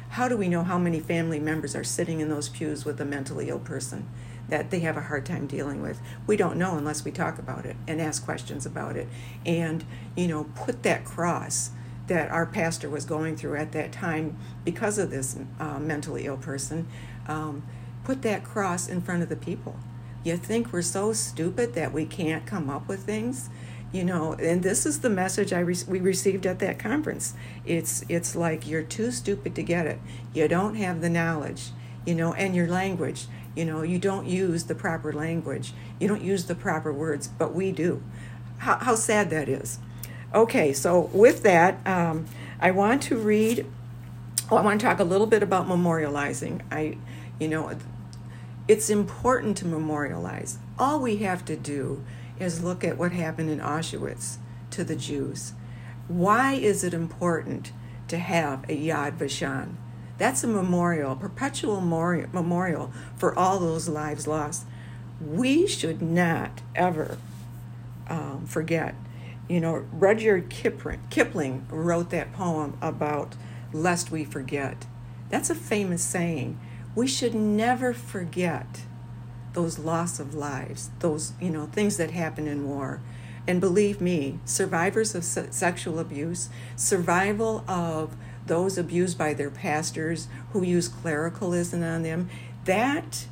How 0.10 0.28
do 0.28 0.38
we 0.38 0.50
know 0.50 0.64
how 0.64 0.78
many 0.78 1.00
family 1.00 1.40
members 1.40 1.76
are 1.76 1.84
sitting 1.84 2.20
in 2.20 2.30
those 2.30 2.50
pews 2.50 2.86
with 2.86 3.00
a 3.02 3.06
mentally 3.06 3.50
ill 3.50 3.60
person? 3.60 4.08
That 4.50 4.72
they 4.72 4.80
have 4.80 4.98
a 4.98 5.02
hard 5.02 5.26
time 5.26 5.48
dealing 5.48 5.82
with. 5.82 6.00
We 6.28 6.38
don't 6.38 6.58
know 6.58 6.78
unless 6.78 7.06
we 7.06 7.12
talk 7.12 7.40
about 7.40 7.66
it 7.66 7.76
and 7.88 8.02
ask 8.02 8.24
questions 8.24 8.66
about 8.66 8.96
it 8.96 9.08
and, 9.46 9.84
you 10.16 10.28
know, 10.28 10.46
put 10.56 10.84
that 10.84 11.06
cross 11.06 11.72
that 12.08 12.32
our 12.32 12.46
pastor 12.46 12.90
was 12.90 13.06
going 13.06 13.38
through 13.38 13.56
at 13.56 13.72
that 13.72 13.92
time 13.92 14.36
because 14.66 14.98
of 14.98 15.12
this 15.12 15.38
uh, 15.60 15.80
mentally 15.80 16.26
ill 16.26 16.38
person, 16.38 16.88
um, 17.28 17.64
put 18.04 18.24
that 18.24 18.44
cross 18.44 18.88
in 18.88 19.02
front 19.02 19.22
of 19.22 19.30
the 19.30 19.36
people. 19.36 19.78
You 20.24 20.36
think 20.36 20.74
we're 20.74 20.82
so 20.82 21.14
stupid 21.14 21.76
that 21.76 21.94
we 21.94 22.06
can't 22.06 22.46
come 22.46 22.70
up 22.70 22.88
with 22.88 23.04
things? 23.04 23.50
you 23.92 24.04
know 24.04 24.34
and 24.34 24.62
this 24.62 24.86
is 24.86 25.00
the 25.00 25.10
message 25.10 25.52
i 25.52 25.60
re- 25.60 25.76
we 25.88 26.00
received 26.00 26.46
at 26.46 26.60
that 26.60 26.78
conference 26.78 27.34
it's 27.66 28.04
it's 28.08 28.36
like 28.36 28.68
you're 28.68 28.84
too 28.84 29.12
stupid 29.12 29.56
to 29.56 29.64
get 29.64 29.88
it 29.88 30.00
you 30.34 30.48
don't 30.48 30.76
have 30.76 31.02
the 31.02 31.10
knowledge 31.10 31.70
you 32.06 32.14
know 32.14 32.34
and 32.34 32.56
your 32.56 32.68
language 32.68 33.26
You 33.60 33.66
know, 33.66 33.82
you 33.82 34.00
don't 34.00 34.26
use 34.26 34.64
the 34.64 34.74
proper 34.74 35.12
language, 35.12 35.74
you 36.00 36.08
don't 36.08 36.22
use 36.22 36.46
the 36.46 36.56
proper 36.56 36.94
words, 36.94 37.28
but 37.28 37.54
we 37.54 37.74
do. 37.74 38.02
How, 38.60 38.78
how 38.78 38.96
sad 38.96 39.32
that 39.32 39.50
is. 39.50 39.80
Okay, 40.34 40.72
so 40.72 41.10
with 41.12 41.44
that, 41.44 41.86
um, 41.86 42.26
I 42.62 42.72
want 42.72 43.04
to 43.04 43.18
read. 43.18 43.66
Oh, 44.50 44.56
I 44.56 44.62
want 44.62 44.80
to 44.80 44.86
talk 44.88 45.02
a 45.02 45.04
little 45.04 45.28
bit 45.28 45.44
about 45.44 45.68
memorializing. 45.68 46.62
I, 46.72 47.00
you 47.38 47.50
know, 47.50 47.78
it's 48.70 48.90
important 48.90 49.58
to 49.58 49.66
memorialize. 49.66 50.58
All 50.80 51.02
we 51.02 51.18
have 51.18 51.44
to 51.44 51.58
do 51.58 52.02
is 52.40 52.64
look 52.64 52.86
at 52.86 52.98
what 52.98 53.12
happened 53.12 53.50
in 53.50 53.60
Auschwitz 53.60 54.38
to 54.72 54.86
the 54.86 54.96
Jews. 54.96 55.52
Why 56.08 56.54
is 56.54 56.86
it 56.86 56.94
important 56.94 57.74
to 58.08 58.20
have 58.20 58.64
a 58.70 58.88
Yad 58.88 59.18
Vashem? 59.18 59.76
That's 60.20 60.44
a 60.44 60.48
memorial, 60.48 61.14
a 61.14 61.16
perpetual 61.16 61.82
memorial 61.82 62.92
for 63.18 63.38
all 63.38 63.58
those 63.58 63.88
lives 63.90 64.28
lost. 64.28 64.66
We 65.26 65.66
should 65.66 66.02
not 66.02 66.62
ever 66.76 67.18
um, 68.08 68.46
forget. 68.46 68.96
You 69.48 69.62
know, 69.62 69.86
Rudyard 69.92 70.50
Kipling 70.50 71.66
wrote 71.70 72.12
that 72.12 72.34
poem 72.34 72.78
about 72.82 73.36
lest 73.74 74.12
we 74.12 74.26
forget. 74.26 74.86
That's 75.30 75.50
a 75.50 75.56
famous 75.56 76.04
saying. 76.04 76.60
We 76.96 77.08
should 77.08 77.34
never 77.34 77.94
forget 77.94 78.82
those 79.54 79.80
loss 79.80 80.20
of 80.20 80.36
lives, 80.36 80.90
those, 81.00 81.34
you 81.40 81.50
know, 81.50 81.66
things 81.66 81.98
that 81.98 82.12
happen 82.12 82.48
in 82.48 82.68
war. 82.68 83.02
And 83.48 83.60
believe 83.60 84.02
me, 84.02 84.40
survivors 84.46 85.16
of 85.16 85.24
se- 85.24 85.48
sexual 85.52 85.98
abuse, 85.98 86.50
survival 86.76 87.64
of 87.68 88.16
those 88.50 88.78
abused 88.78 89.18
by 89.18 89.34
their 89.34 89.50
pastors 89.50 90.28
who 90.52 90.64
use 90.64 90.90
clericalism 90.90 91.82
on 91.82 92.04
them, 92.04 92.30
that 92.66 93.28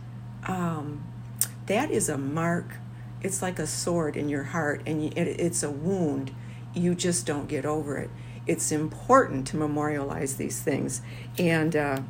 um, 0.48 1.04
that 1.66 1.92
is 1.92 2.08
a 2.08 2.18
mark. 2.18 2.76
It's 3.22 3.42
like 3.42 3.60
a 3.60 3.68
sword 3.68 4.16
in 4.16 4.30
your 4.30 4.44
heart, 4.44 4.82
and 4.86 5.04
it's 5.18 5.64
a 5.64 5.72
wound. 5.72 6.32
You 6.74 6.96
just 6.96 7.26
don't 7.26 7.48
get 7.48 7.66
over 7.66 7.98
it. 7.98 8.10
It's 8.46 8.72
important 8.72 9.46
to 9.48 9.58
memorialize 9.58 10.38
these 10.38 10.62
things, 10.62 11.02
and. 11.38 11.76
Uh, 11.76 12.02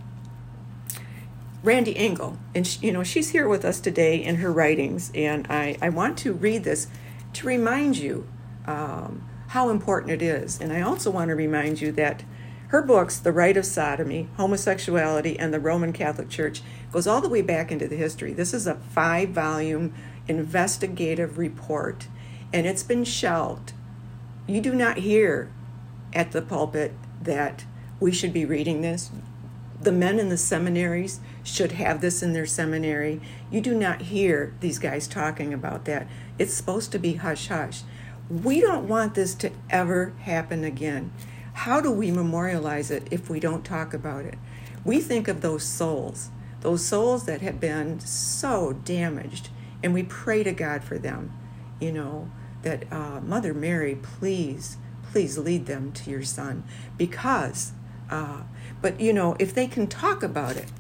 Randy 1.63 1.97
Engel, 1.97 2.37
and 2.53 2.65
she, 2.65 2.85
you 2.85 2.93
know 2.93 3.03
she's 3.03 3.31
here 3.31 3.49
with 3.49 3.65
us 3.65 3.79
today 3.79 4.23
in 4.23 4.35
her 4.37 4.53
writings, 4.53 5.11
and 5.15 5.47
I, 5.49 5.75
I 5.81 5.89
want 5.89 6.17
to 6.19 6.31
read 6.31 6.63
this 6.63 6.87
to 7.33 7.47
remind 7.47 7.97
you 7.97 8.27
um, 8.65 9.27
how 9.47 9.69
important 9.69 10.11
it 10.11 10.21
is, 10.21 10.61
and 10.61 10.71
I 10.71 10.81
also 10.81 11.09
want 11.09 11.29
to 11.29 11.35
remind 11.35 11.81
you 11.81 11.91
that 11.93 12.23
her 12.67 12.81
books, 12.81 13.17
The 13.17 13.31
Rite 13.31 13.57
of 13.57 13.65
Sodomy, 13.65 14.29
Homosexuality, 14.37 15.37
and 15.39 15.53
the 15.53 15.59
Roman 15.59 15.93
Catholic 15.93 16.29
Church, 16.29 16.61
goes 16.91 17.07
all 17.07 17.21
the 17.21 17.29
way 17.29 17.41
back 17.41 17.71
into 17.71 17.87
the 17.87 17.95
history. 17.95 18.33
This 18.33 18.53
is 18.53 18.67
a 18.67 18.75
five-volume 18.75 19.93
investigative 20.27 21.37
report, 21.37 22.07
and 22.51 22.67
it's 22.67 22.83
been 22.83 23.03
shelved. 23.03 23.73
You 24.47 24.61
do 24.61 24.73
not 24.73 24.97
hear 24.97 25.51
at 26.13 26.31
the 26.31 26.41
pulpit 26.41 26.93
that 27.21 27.65
we 27.99 28.11
should 28.11 28.33
be 28.33 28.45
reading 28.45 28.81
this 28.81 29.11
the 29.81 29.91
men 29.91 30.19
in 30.19 30.29
the 30.29 30.37
seminaries 30.37 31.19
should 31.43 31.73
have 31.73 32.01
this 32.01 32.23
in 32.23 32.33
their 32.33 32.45
seminary. 32.45 33.21
You 33.51 33.61
do 33.61 33.75
not 33.75 34.03
hear 34.03 34.53
these 34.59 34.79
guys 34.79 35.07
talking 35.07 35.53
about 35.53 35.85
that. 35.85 36.07
It's 36.39 36.53
supposed 36.53 36.91
to 36.93 36.99
be 36.99 37.13
hush 37.15 37.47
hush. 37.47 37.83
We 38.29 38.59
don't 38.59 38.87
want 38.87 39.13
this 39.13 39.35
to 39.35 39.51
ever 39.69 40.13
happen 40.21 40.63
again. 40.63 41.11
How 41.57 41.81
do 41.81 41.91
we 41.91 42.11
memorialize 42.11 42.91
it 42.91 43.07
if 43.09 43.31
we 43.31 43.39
don't 43.39 43.65
talk 43.65 43.91
about 43.91 44.25
it? 44.25 44.35
We 44.85 45.01
think 45.01 45.27
of 45.27 45.41
those 45.41 45.63
souls, 45.63 46.29
those 46.61 46.85
souls 46.85 47.25
that 47.25 47.41
have 47.41 47.59
been 47.59 47.99
so 47.99 48.73
damaged, 48.85 49.49
and 49.81 49.91
we 49.91 50.03
pray 50.03 50.43
to 50.43 50.53
God 50.53 50.83
for 50.83 50.99
them. 50.99 51.33
You 51.79 51.91
know, 51.91 52.29
that 52.61 52.85
uh, 52.93 53.21
Mother 53.21 53.55
Mary, 53.55 53.95
please, 53.95 54.77
please 55.11 55.39
lead 55.39 55.65
them 55.65 55.91
to 55.93 56.11
your 56.11 56.23
son 56.23 56.63
because 56.95 57.71
uh, 58.11 58.43
but 58.79 59.01
you 59.01 59.11
know, 59.11 59.35
if 59.39 59.55
they 59.55 59.65
can 59.65 59.87
talk 59.87 60.21
about 60.21 60.57
it 60.57 60.71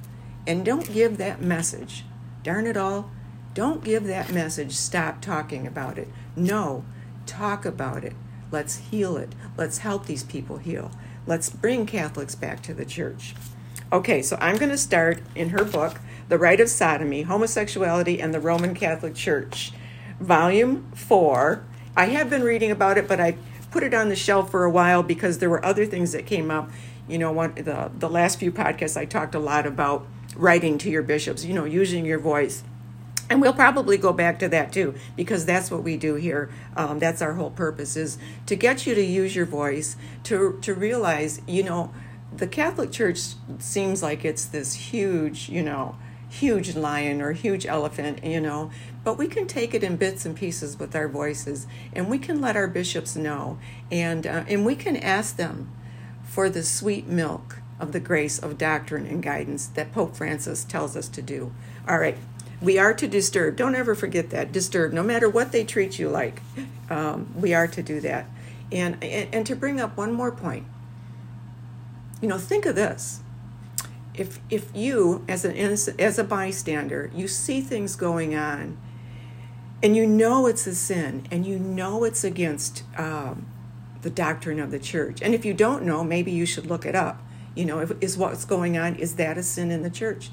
and 0.45 0.63
don't 0.63 0.93
give 0.93 1.17
that 1.17 1.41
message, 1.41 2.05
darn 2.43 2.67
it 2.67 2.77
all, 2.77 3.09
don't 3.55 3.83
give 3.83 4.05
that 4.05 4.31
message, 4.31 4.73
stop 4.73 5.21
talking 5.21 5.65
about 5.65 5.97
it. 5.97 6.07
No, 6.35 6.85
talk 7.25 7.65
about 7.65 8.03
it. 8.03 8.13
Let's 8.51 8.77
heal 8.77 9.17
it. 9.17 9.33
Let's 9.57 9.79
help 9.79 10.05
these 10.05 10.23
people 10.23 10.57
heal. 10.57 10.91
Let's 11.25 11.49
bring 11.49 11.85
Catholics 11.85 12.35
back 12.35 12.61
to 12.63 12.73
the 12.73 12.85
church. 12.85 13.35
Okay, 13.91 14.21
so 14.21 14.37
I'm 14.41 14.57
going 14.57 14.71
to 14.71 14.77
start 14.77 15.21
in 15.35 15.49
her 15.49 15.63
book, 15.63 15.99
The 16.29 16.37
Rite 16.37 16.59
of 16.59 16.69
Sodomy 16.69 17.23
Homosexuality 17.23 18.21
and 18.21 18.33
the 18.33 18.39
Roman 18.39 18.73
Catholic 18.73 19.15
Church, 19.15 19.71
Volume 20.19 20.91
4. 20.93 21.63
I 21.95 22.05
have 22.07 22.29
been 22.29 22.43
reading 22.43 22.71
about 22.71 22.97
it, 22.97 23.07
but 23.07 23.19
I 23.19 23.37
put 23.71 23.83
it 23.83 23.93
on 23.93 24.09
the 24.09 24.15
shelf 24.15 24.51
for 24.51 24.63
a 24.63 24.69
while 24.69 25.03
because 25.03 25.39
there 25.39 25.49
were 25.49 25.63
other 25.63 25.85
things 25.85 26.11
that 26.11 26.25
came 26.25 26.51
up 26.51 26.69
you 27.07 27.17
know, 27.17 27.31
one 27.31 27.53
the 27.55 27.91
the 27.97 28.09
last 28.09 28.39
few 28.39 28.51
podcasts 28.51 28.97
I 28.97 29.05
talked 29.05 29.35
a 29.35 29.39
lot 29.39 29.65
about 29.65 30.05
writing 30.35 30.77
to 30.79 30.89
your 30.89 31.03
bishops, 31.03 31.45
you 31.45 31.53
know, 31.53 31.65
using 31.65 32.05
your 32.05 32.19
voice. 32.19 32.63
And 33.29 33.41
we'll 33.41 33.53
probably 33.53 33.97
go 33.97 34.13
back 34.13 34.39
to 34.39 34.49
that 34.49 34.71
too, 34.71 34.95
because 35.15 35.45
that's 35.45 35.69
what 35.69 35.83
we 35.83 35.97
do 35.97 36.15
here. 36.15 36.49
Um, 36.75 36.99
that's 36.99 37.21
our 37.21 37.33
whole 37.33 37.51
purpose 37.51 37.97
is 37.97 38.17
to 38.45 38.55
get 38.55 38.87
you 38.87 38.95
to 38.95 39.03
use 39.03 39.35
your 39.35 39.45
voice, 39.45 39.97
to 40.23 40.57
to 40.61 40.73
realize, 40.73 41.41
you 41.45 41.63
know, 41.63 41.93
the 42.35 42.47
Catholic 42.47 42.91
Church 42.91 43.19
seems 43.59 44.01
like 44.01 44.23
it's 44.23 44.45
this 44.45 44.73
huge, 44.73 45.49
you 45.49 45.61
know, 45.61 45.97
huge 46.29 46.75
lion 46.75 47.21
or 47.21 47.33
huge 47.33 47.65
elephant, 47.65 48.23
you 48.23 48.39
know, 48.39 48.69
but 49.03 49.17
we 49.17 49.27
can 49.27 49.47
take 49.47 49.73
it 49.73 49.83
in 49.83 49.95
bits 49.95 50.25
and 50.25 50.35
pieces 50.35 50.77
with 50.77 50.95
our 50.95 51.07
voices, 51.07 51.67
and 51.93 52.09
we 52.09 52.17
can 52.17 52.41
let 52.41 52.55
our 52.55 52.67
bishops 52.67 53.15
know, 53.15 53.57
and 53.91 54.25
uh, 54.27 54.43
and 54.47 54.65
we 54.65 54.75
can 54.75 54.97
ask 54.97 55.37
them 55.37 55.71
for 56.23 56.49
the 56.49 56.63
sweet 56.63 57.07
milk 57.07 57.57
of 57.79 57.91
the 57.91 57.99
grace 57.99 58.39
of 58.39 58.57
doctrine 58.57 59.05
and 59.05 59.23
guidance 59.23 59.67
that 59.67 59.93
Pope 59.93 60.15
Francis 60.15 60.63
tells 60.63 60.95
us 60.95 61.07
to 61.09 61.21
do. 61.21 61.51
All 61.87 61.99
right, 61.99 62.17
we 62.61 62.77
are 62.77 62.93
to 62.93 63.07
disturb. 63.07 63.55
Don't 63.55 63.75
ever 63.75 63.93
forget 63.95 64.29
that. 64.31 64.51
Disturb, 64.51 64.93
no 64.93 65.03
matter 65.03 65.29
what 65.29 65.51
they 65.51 65.63
treat 65.63 65.99
you 65.99 66.09
like, 66.09 66.41
um, 66.89 67.33
we 67.35 67.53
are 67.53 67.67
to 67.67 67.83
do 67.83 67.99
that. 68.01 68.27
And, 68.71 69.01
and, 69.03 69.33
and 69.33 69.45
to 69.45 69.55
bring 69.55 69.79
up 69.79 69.95
one 69.95 70.11
more 70.11 70.31
point, 70.31 70.65
you 72.21 72.27
know, 72.27 72.37
think 72.37 72.65
of 72.65 72.75
this. 72.75 73.21
If, 74.13 74.39
if 74.49 74.75
you, 74.75 75.23
as 75.27 75.45
an 75.45 75.55
as 75.55 76.17
a 76.17 76.23
bystander, 76.23 77.11
you 77.13 77.27
see 77.27 77.61
things 77.61 77.95
going 77.95 78.35
on, 78.35 78.75
and 79.83 79.95
you 79.95 80.07
know 80.07 80.47
it's 80.47 80.65
a 80.65 80.73
sin, 80.73 81.27
and 81.29 81.45
you 81.45 81.59
know 81.59 82.03
it's 82.03 82.23
against 82.23 82.81
um, 82.97 83.45
the 84.01 84.09
doctrine 84.09 84.59
of 84.59 84.71
the 84.71 84.79
church. 84.79 85.21
And 85.21 85.35
if 85.35 85.45
you 85.45 85.53
don't 85.53 85.83
know, 85.83 86.03
maybe 86.03 86.31
you 86.31 86.47
should 86.47 86.65
look 86.65 86.83
it 86.83 86.95
up. 86.95 87.21
You 87.53 87.65
know, 87.65 87.79
if, 87.79 87.91
is 88.01 88.17
what's 88.17 88.43
going 88.43 88.75
on, 88.75 88.95
is 88.95 89.17
that 89.17 89.37
a 89.37 89.43
sin 89.43 89.69
in 89.69 89.83
the 89.83 89.89
church? 89.91 90.31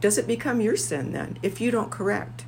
Does 0.00 0.18
it 0.18 0.26
become 0.26 0.60
your 0.60 0.76
sin 0.76 1.12
then 1.12 1.38
if 1.42 1.60
you 1.60 1.70
don't 1.70 1.90
correct? 1.90 2.44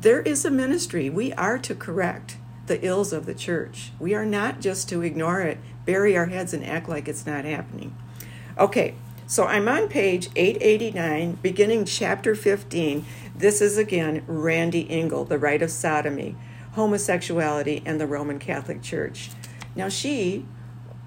There 0.00 0.20
is 0.22 0.44
a 0.44 0.50
ministry. 0.50 1.08
We 1.08 1.32
are 1.34 1.58
to 1.58 1.74
correct 1.74 2.36
the 2.66 2.84
ills 2.84 3.12
of 3.12 3.26
the 3.26 3.34
church. 3.34 3.92
We 4.00 4.14
are 4.14 4.26
not 4.26 4.60
just 4.60 4.88
to 4.88 5.02
ignore 5.02 5.40
it, 5.40 5.58
bury 5.84 6.16
our 6.16 6.26
heads, 6.26 6.52
and 6.52 6.64
act 6.64 6.88
like 6.88 7.06
it's 7.06 7.26
not 7.26 7.44
happening. 7.44 7.96
Okay, 8.58 8.94
so 9.26 9.44
I'm 9.44 9.68
on 9.68 9.88
page 9.88 10.28
889, 10.36 11.38
beginning 11.40 11.84
chapter 11.84 12.34
15. 12.34 13.04
This 13.34 13.60
is 13.60 13.78
again 13.78 14.24
Randy 14.26 14.90
Engel, 14.90 15.24
The 15.24 15.38
Rite 15.38 15.62
of 15.62 15.70
Sodomy, 15.70 16.36
Homosexuality, 16.72 17.82
and 17.86 18.00
the 18.00 18.06
Roman 18.06 18.38
Catholic 18.38 18.82
Church. 18.82 19.30
Now, 19.74 19.88
she 19.88 20.46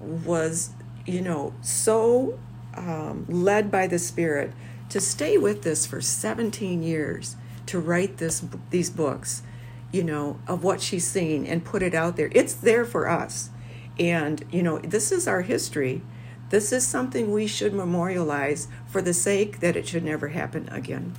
was, 0.00 0.70
you 1.04 1.20
know, 1.20 1.54
so 1.60 2.38
um, 2.74 3.26
led 3.28 3.70
by 3.70 3.86
the 3.86 3.98
Spirit 3.98 4.52
to 4.88 5.00
stay 5.00 5.36
with 5.38 5.62
this 5.62 5.86
for 5.86 6.00
17 6.00 6.82
years 6.82 7.36
to 7.66 7.78
write 7.80 8.18
this 8.18 8.44
these 8.70 8.90
books, 8.90 9.42
you 9.92 10.04
know, 10.04 10.38
of 10.46 10.62
what 10.62 10.80
she's 10.80 11.06
seen 11.06 11.46
and 11.46 11.64
put 11.64 11.82
it 11.82 11.94
out 11.94 12.16
there. 12.16 12.30
It's 12.32 12.54
there 12.54 12.84
for 12.84 13.08
us. 13.08 13.50
And, 13.98 14.44
you 14.50 14.62
know, 14.62 14.78
this 14.78 15.10
is 15.10 15.26
our 15.26 15.42
history. 15.42 16.02
This 16.50 16.72
is 16.72 16.86
something 16.86 17.32
we 17.32 17.46
should 17.46 17.74
memorialize 17.74 18.68
for 18.86 19.02
the 19.02 19.14
sake 19.14 19.60
that 19.60 19.76
it 19.76 19.88
should 19.88 20.04
never 20.04 20.28
happen 20.28 20.68
again. 20.70 21.14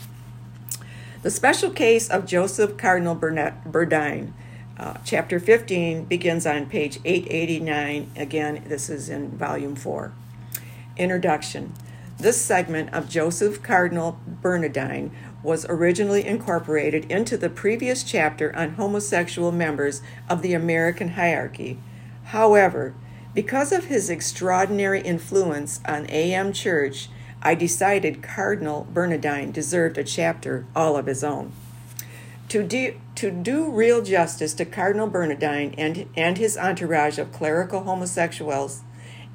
The 1.23 1.31
special 1.31 1.71
case 1.71 2.09
of 2.09 2.25
Joseph 2.25 2.77
Cardinal 2.77 3.15
Burnett, 3.15 3.65
Burdine 3.65 4.31
uh, 4.79 4.93
chapter 5.03 5.39
15 5.39 6.05
begins 6.05 6.45
on 6.45 6.67
page 6.67 6.99
889. 7.03 8.11
Again, 8.15 8.63
this 8.67 8.89
is 8.89 9.09
in 9.09 9.31
volume 9.31 9.75
4. 9.75 10.13
Introduction. 10.97 11.73
This 12.17 12.41
segment 12.41 12.91
of 12.93 13.07
Joseph 13.09 13.61
Cardinal 13.61 14.19
Bernardin 14.25 15.11
was 15.43 15.67
originally 15.69 16.25
incorporated 16.25 17.11
into 17.11 17.37
the 17.37 17.49
previous 17.49 18.03
chapter 18.03 18.55
on 18.55 18.71
homosexual 18.71 19.51
members 19.51 20.01
of 20.27 20.41
the 20.41 20.53
American 20.53 21.09
hierarchy. 21.09 21.77
However, 22.25 22.95
because 23.35 23.71
of 23.71 23.85
his 23.85 24.09
extraordinary 24.09 25.01
influence 25.01 25.79
on 25.85 26.07
AmChurch 26.07 27.07
I 27.41 27.53
decided 27.53 28.23
Cardinal 28.23 28.87
Bernardin 28.91 29.51
deserved 29.51 29.99
a 29.99 30.03
chapter 30.03 30.65
all 30.75 30.97
of 30.97 31.05
his 31.05 31.23
own. 31.23 31.51
To 32.49 32.63
do, 32.63 32.99
to 33.15 33.29
do 33.29 33.69
real 33.69 34.01
justice 34.01 34.55
to 34.55 34.65
Cardinal 34.65 35.07
Bernardin 35.07 35.75
and, 35.77 36.09
and 36.15 36.37
his 36.37 36.57
entourage 36.57 37.19
of 37.19 37.31
clerical 37.31 37.83
homosexuals 37.83 38.81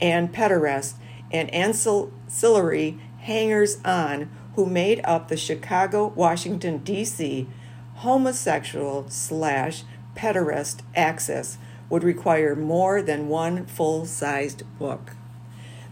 and 0.00 0.32
pederasts 0.32 0.94
and 1.32 1.52
ancillary 1.54 2.98
hangers 3.18 3.78
on 3.84 4.30
who 4.54 4.66
made 4.66 5.00
up 5.04 5.28
the 5.28 5.36
Chicago, 5.36 6.08
Washington, 6.08 6.78
D.C. 6.78 7.46
homosexual 7.94 9.06
slash 9.08 9.84
pederast 10.14 10.80
axis 10.94 11.58
would 11.88 12.04
require 12.04 12.54
more 12.54 13.02
than 13.02 13.28
one 13.28 13.66
full 13.66 14.04
sized 14.06 14.62
book. 14.78 15.12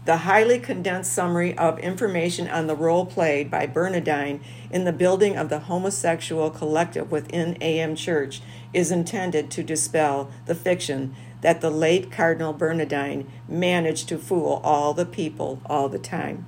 The 0.03 0.17
highly 0.17 0.59
condensed 0.59 1.13
summary 1.13 1.55
of 1.59 1.77
information 1.77 2.47
on 2.47 2.65
the 2.65 2.75
role 2.75 3.05
played 3.05 3.51
by 3.51 3.67
Bernadine 3.67 4.41
in 4.71 4.83
the 4.83 4.91
building 4.91 5.37
of 5.37 5.49
the 5.49 5.59
homosexual 5.59 6.49
collective 6.49 7.11
within 7.11 7.53
AmChurch 7.55 8.41
is 8.73 8.91
intended 8.91 9.51
to 9.51 9.63
dispel 9.63 10.31
the 10.47 10.55
fiction 10.55 11.15
that 11.41 11.61
the 11.61 11.69
late 11.69 12.11
Cardinal 12.11 12.53
Bernardin 12.53 13.29
managed 13.47 14.07
to 14.09 14.17
fool 14.17 14.61
all 14.63 14.93
the 14.93 15.05
people 15.05 15.61
all 15.65 15.89
the 15.89 15.99
time. 15.99 16.45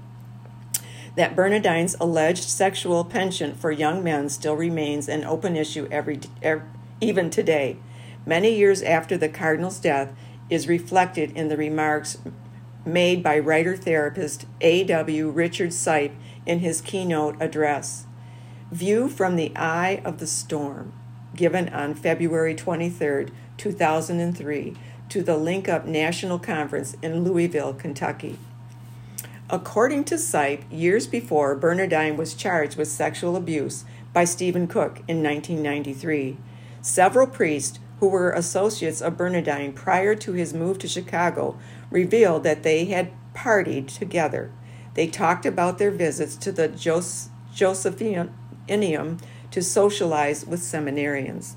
That 1.16 1.36
Bernardin's 1.36 1.96
alleged 2.00 2.44
sexual 2.44 3.04
penchant 3.04 3.58
for 3.58 3.72
young 3.72 4.04
men 4.04 4.30
still 4.30 4.56
remains 4.56 5.08
an 5.08 5.24
open 5.24 5.56
issue 5.56 5.88
every, 5.92 6.20
every 6.42 6.66
even 7.02 7.30
today 7.30 7.78
many 8.26 8.56
years 8.56 8.82
after 8.82 9.18
the 9.18 9.30
Cardinal's 9.30 9.80
death, 9.80 10.10
is 10.50 10.68
reflected 10.68 11.32
in 11.36 11.48
the 11.48 11.58
remarks 11.58 12.18
made 12.86 13.24
by 13.24 13.40
writer 13.40 13.78
therapist 13.78 14.46
A.W. 14.62 15.30
Richard 15.30 15.70
Sipe 15.70 16.14
in 16.46 16.60
his 16.60 16.82
keynote 16.82 17.42
address. 17.42 18.06
View 18.72 19.08
from 19.08 19.36
the 19.36 19.56
Eye 19.56 20.02
of 20.04 20.20
the 20.20 20.28
Storm, 20.28 20.94
given 21.36 21.70
on 21.70 21.94
February 21.96 22.56
23, 22.56 23.28
2003, 23.58 24.78
to 25.10 25.22
the 25.22 25.38
Link 25.38 25.70
Up 25.70 25.86
National 25.86 26.40
Conference 26.40 26.96
in 27.02 27.24
Louisville, 27.24 27.74
Kentucky. 27.74 28.38
According 29.50 30.06
to 30.06 30.16
Sipe, 30.16 30.64
years 30.72 31.06
before, 31.06 31.56
Bernardin 31.56 32.18
was 32.18 32.34
charged 32.34 32.78
with 32.78 32.88
sexual 32.88 33.36
abuse 33.36 33.86
by 34.14 34.24
Steven 34.24 34.68
Cook 34.68 35.00
in 35.08 35.22
1993. 35.22 36.38
Several 36.82 37.28
priests 37.28 37.80
who 38.04 38.10
were 38.10 38.32
associates 38.32 39.02
of 39.02 39.16
Bernardin 39.16 39.72
prior 39.72 40.14
to 40.14 40.34
his 40.34 40.54
move 40.54 40.78
to 40.80 40.90
Chicago, 40.90 41.58
revealed 41.90 42.44
that 42.44 42.64
they 42.64 42.84
had 42.84 43.10
partied 43.34 43.88
together. 43.88 44.52
They 44.94 45.08
talked 45.08 45.46
about 45.46 45.78
their 45.78 45.90
visits 45.90 46.36
to 46.36 46.52
the 46.52 46.68
Jos- 46.68 47.30
Josephinum 47.56 48.30
to 49.54 49.62
socialize 49.62 50.46
with 50.48 50.60
seminarians. 50.60 51.54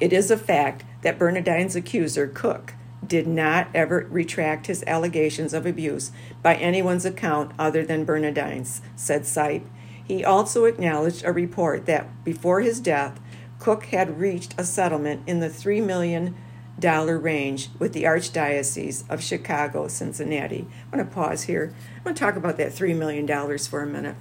It 0.00 0.12
is 0.12 0.28
a 0.28 0.36
fact 0.36 0.84
that 1.02 1.20
Bernardin's 1.20 1.76
accuser, 1.76 2.26
Cook, 2.26 2.74
did 3.06 3.28
not 3.28 3.68
ever 3.72 4.08
retract 4.10 4.66
his 4.66 4.82
allegations 4.88 5.54
of 5.54 5.66
abuse 5.66 6.10
by 6.42 6.56
anyone's 6.56 7.04
account 7.04 7.52
other 7.60 7.84
than 7.84 8.04
Bernardin's, 8.04 8.82
said 8.96 9.22
Sipe. 9.22 9.66
He 10.04 10.24
also 10.24 10.64
acknowledged 10.64 11.24
a 11.24 11.30
report 11.30 11.86
that 11.86 12.24
before 12.24 12.60
his 12.60 12.80
death, 12.80 13.20
Cook 13.60 13.84
had 13.86 14.18
reached 14.18 14.54
a 14.58 14.64
settlement 14.64 15.22
in 15.28 15.38
the 15.38 15.48
$3 15.48 15.84
million 15.84 16.34
range 16.82 17.68
with 17.78 17.92
the 17.92 18.02
Archdiocese 18.02 19.08
of 19.08 19.22
Chicago 19.22 19.86
Cincinnati. 19.86 20.66
I'm 20.90 20.98
going 20.98 21.08
to 21.08 21.14
pause 21.14 21.44
here. 21.44 21.72
I'm 21.98 22.02
going 22.02 22.16
to 22.16 22.20
talk 22.20 22.34
about 22.34 22.56
that 22.56 22.72
$3 22.72 22.96
million 22.96 23.28
for 23.58 23.80
a 23.80 23.86
minute. 23.86 24.16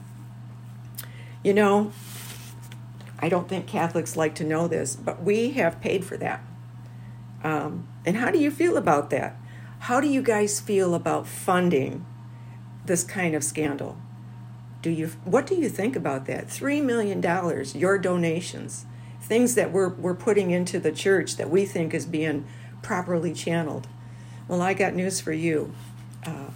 You 1.43 1.53
know, 1.55 1.91
I 3.23 3.29
don't 3.29 3.47
think 3.47 3.67
Catholics 3.67 4.17
like 4.17 4.35
to 4.35 4.43
know 4.43 4.67
this, 4.67 4.97
but 4.97 5.23
we 5.23 5.51
have 5.51 5.79
paid 5.79 6.03
for 6.03 6.17
that. 6.17 6.43
Um, 7.41 7.87
and 8.05 8.17
how 8.17 8.31
do 8.31 8.37
you 8.37 8.51
feel 8.51 8.75
about 8.75 9.11
that? 9.11 9.37
How 9.79 10.01
do 10.01 10.09
you 10.09 10.21
guys 10.21 10.59
feel 10.59 10.93
about 10.93 11.25
funding 11.25 12.05
this 12.85 13.05
kind 13.05 13.33
of 13.33 13.41
scandal? 13.41 13.97
Do 14.81 14.89
you 14.89 15.07
what 15.23 15.47
do 15.47 15.55
you 15.55 15.69
think 15.69 15.95
about 15.95 16.25
that? 16.25 16.49
3 16.49 16.81
million 16.81 17.21
dollars 17.21 17.73
your 17.73 17.97
donations 17.97 18.85
things 19.21 19.55
that 19.55 19.71
we're, 19.71 19.87
we're 19.87 20.13
putting 20.13 20.51
into 20.51 20.77
the 20.77 20.91
church 20.91 21.37
that 21.37 21.49
we 21.49 21.65
think 21.65 21.93
is 21.93 22.05
being 22.05 22.45
properly 22.81 23.33
channeled. 23.33 23.87
Well, 24.49 24.61
I 24.61 24.73
got 24.73 24.93
news 24.93 25.21
for 25.21 25.31
you. 25.31 25.73
Uh, 26.25 26.51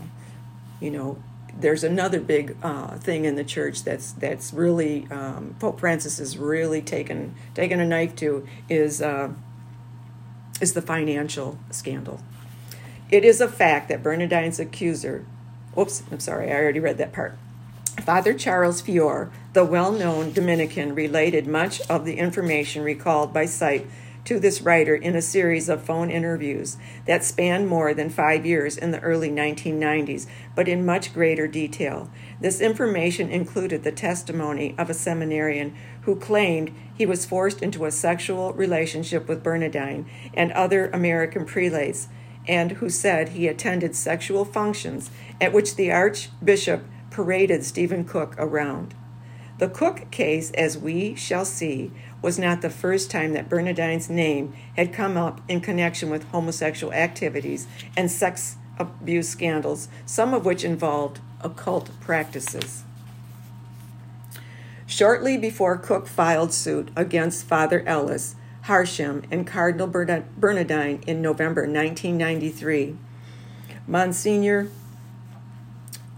you 0.81 0.91
know, 0.91 1.23
there's 1.59 1.83
another 1.83 2.19
big 2.19 2.55
uh, 2.61 2.97
thing 2.97 3.25
in 3.25 3.35
the 3.35 3.43
church 3.43 3.83
that's 3.83 4.11
that's 4.13 4.53
really 4.53 5.07
um, 5.09 5.55
Pope 5.59 5.79
Francis 5.79 6.19
has 6.19 6.37
really 6.37 6.81
taken 6.81 7.35
taken 7.55 7.79
a 7.79 7.85
knife 7.85 8.15
to 8.17 8.47
is 8.69 9.01
uh, 9.01 9.31
is 10.61 10.73
the 10.73 10.81
financial 10.81 11.57
scandal. 11.71 12.21
It 13.09 13.23
is 13.23 13.41
a 13.41 13.47
fact 13.47 13.89
that 13.89 14.03
Bernardin's 14.03 14.59
accuser. 14.59 15.25
Oops, 15.77 16.03
I'm 16.11 16.19
sorry, 16.19 16.51
I 16.51 16.55
already 16.55 16.79
read 16.79 16.97
that 16.97 17.13
part. 17.13 17.37
Father 18.01 18.33
Charles 18.33 18.81
Fiore, 18.81 19.29
the 19.53 19.65
well 19.65 19.91
known 19.91 20.31
Dominican, 20.31 20.93
related 20.93 21.47
much 21.47 21.81
of 21.89 22.05
the 22.05 22.17
information 22.17 22.83
recalled 22.83 23.33
by 23.33 23.45
Sipe 23.45 23.87
to 24.27 24.41
this 24.41 24.61
writer 24.61 24.93
in 24.93 25.15
a 25.15 25.21
series 25.21 25.69
of 25.69 25.81
phone 25.81 26.11
interviews 26.11 26.75
that 27.05 27.23
spanned 27.23 27.65
more 27.65 27.93
than 27.93 28.09
five 28.09 28.45
years 28.45 28.75
in 28.75 28.91
the 28.91 28.99
early 28.99 29.29
1990s, 29.29 30.27
but 30.53 30.67
in 30.67 30.85
much 30.85 31.13
greater 31.13 31.47
detail. 31.47 32.11
This 32.41 32.59
information 32.59 33.29
included 33.29 33.85
the 33.85 33.91
testimony 33.93 34.75
of 34.77 34.89
a 34.89 34.93
seminarian 34.93 35.73
who 36.01 36.17
claimed 36.17 36.73
he 36.93 37.05
was 37.05 37.25
forced 37.25 37.61
into 37.61 37.85
a 37.85 37.91
sexual 37.91 38.51
relationship 38.51 39.29
with 39.29 39.43
Bernardin 39.43 40.05
and 40.33 40.51
other 40.51 40.89
American 40.89 41.45
prelates, 41.45 42.09
and 42.49 42.73
who 42.73 42.89
said 42.89 43.29
he 43.29 43.47
attended 43.47 43.95
sexual 43.95 44.43
functions 44.43 45.09
at 45.39 45.53
which 45.53 45.77
the 45.77 45.89
Archbishop 45.89 46.83
paraded 47.11 47.63
Steven 47.63 48.03
Cook 48.03 48.35
around. 48.37 48.93
The 49.57 49.69
Cook 49.69 50.11
case, 50.11 50.51
as 50.51 50.77
we 50.77 51.15
shall 51.15 51.43
see, 51.43 51.91
was 52.21 52.39
not 52.39 52.61
the 52.61 52.69
first 52.69 53.11
time 53.11 53.33
that 53.33 53.49
Bernardin's 53.49 54.09
name 54.09 54.53
had 54.75 54.93
come 54.93 55.17
up 55.17 55.41
in 55.47 55.61
connection 55.61 56.09
with 56.09 56.29
homosexual 56.31 56.93
activities 56.93 57.67
and 57.95 58.09
sex 58.09 58.57
abuse 58.79 59.29
scandals, 59.29 59.87
some 60.05 60.33
of 60.33 60.45
which 60.45 60.63
involved 60.63 61.19
occult 61.41 61.89
practices. 62.01 62.83
Shortly 64.85 65.37
before 65.37 65.77
Cook 65.77 66.07
filed 66.07 66.53
suit 66.53 66.89
against 66.95 67.45
Father 67.45 67.83
Ellis, 67.85 68.35
Harsham, 68.65 69.25
and 69.31 69.45
Cardinal 69.45 69.87
Bernardin 69.87 71.03
in 71.05 71.21
November 71.21 71.61
1993, 71.61 72.95
Monsignor 73.85 74.69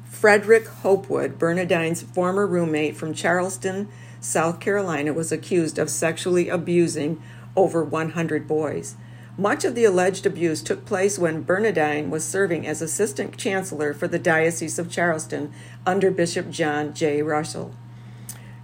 Frederick 0.06 0.68
Hopwood, 0.68 1.40
Bernardin's 1.40 2.04
former 2.04 2.46
roommate 2.46 2.96
from 2.96 3.14
Charleston, 3.14 3.88
South 4.20 4.60
Carolina, 4.60 5.14
was 5.14 5.32
accused 5.32 5.78
of 5.78 5.90
sexually 5.90 6.50
abusing 6.50 7.22
over 7.56 7.84
100 7.84 8.48
boys. 8.48 8.96
Much 9.38 9.64
of 9.64 9.74
the 9.74 9.86
alleged 9.86 10.26
abuse 10.26 10.62
took 10.62 10.86
place 10.86 11.18
when 11.18 11.44
Bernadine 11.44 12.10
was 12.10 12.26
serving 12.26 12.68
as 12.68 12.82
assistant 12.82 13.38
chancellor 13.38 13.94
for 13.94 14.08
the 14.08 14.20
Diocese 14.20 14.78
of 14.78 14.92
Charleston 14.92 15.54
under 15.86 16.12
Bishop 16.12 16.50
John 16.50 16.94
J. 16.94 17.22
Russell. 17.22 17.74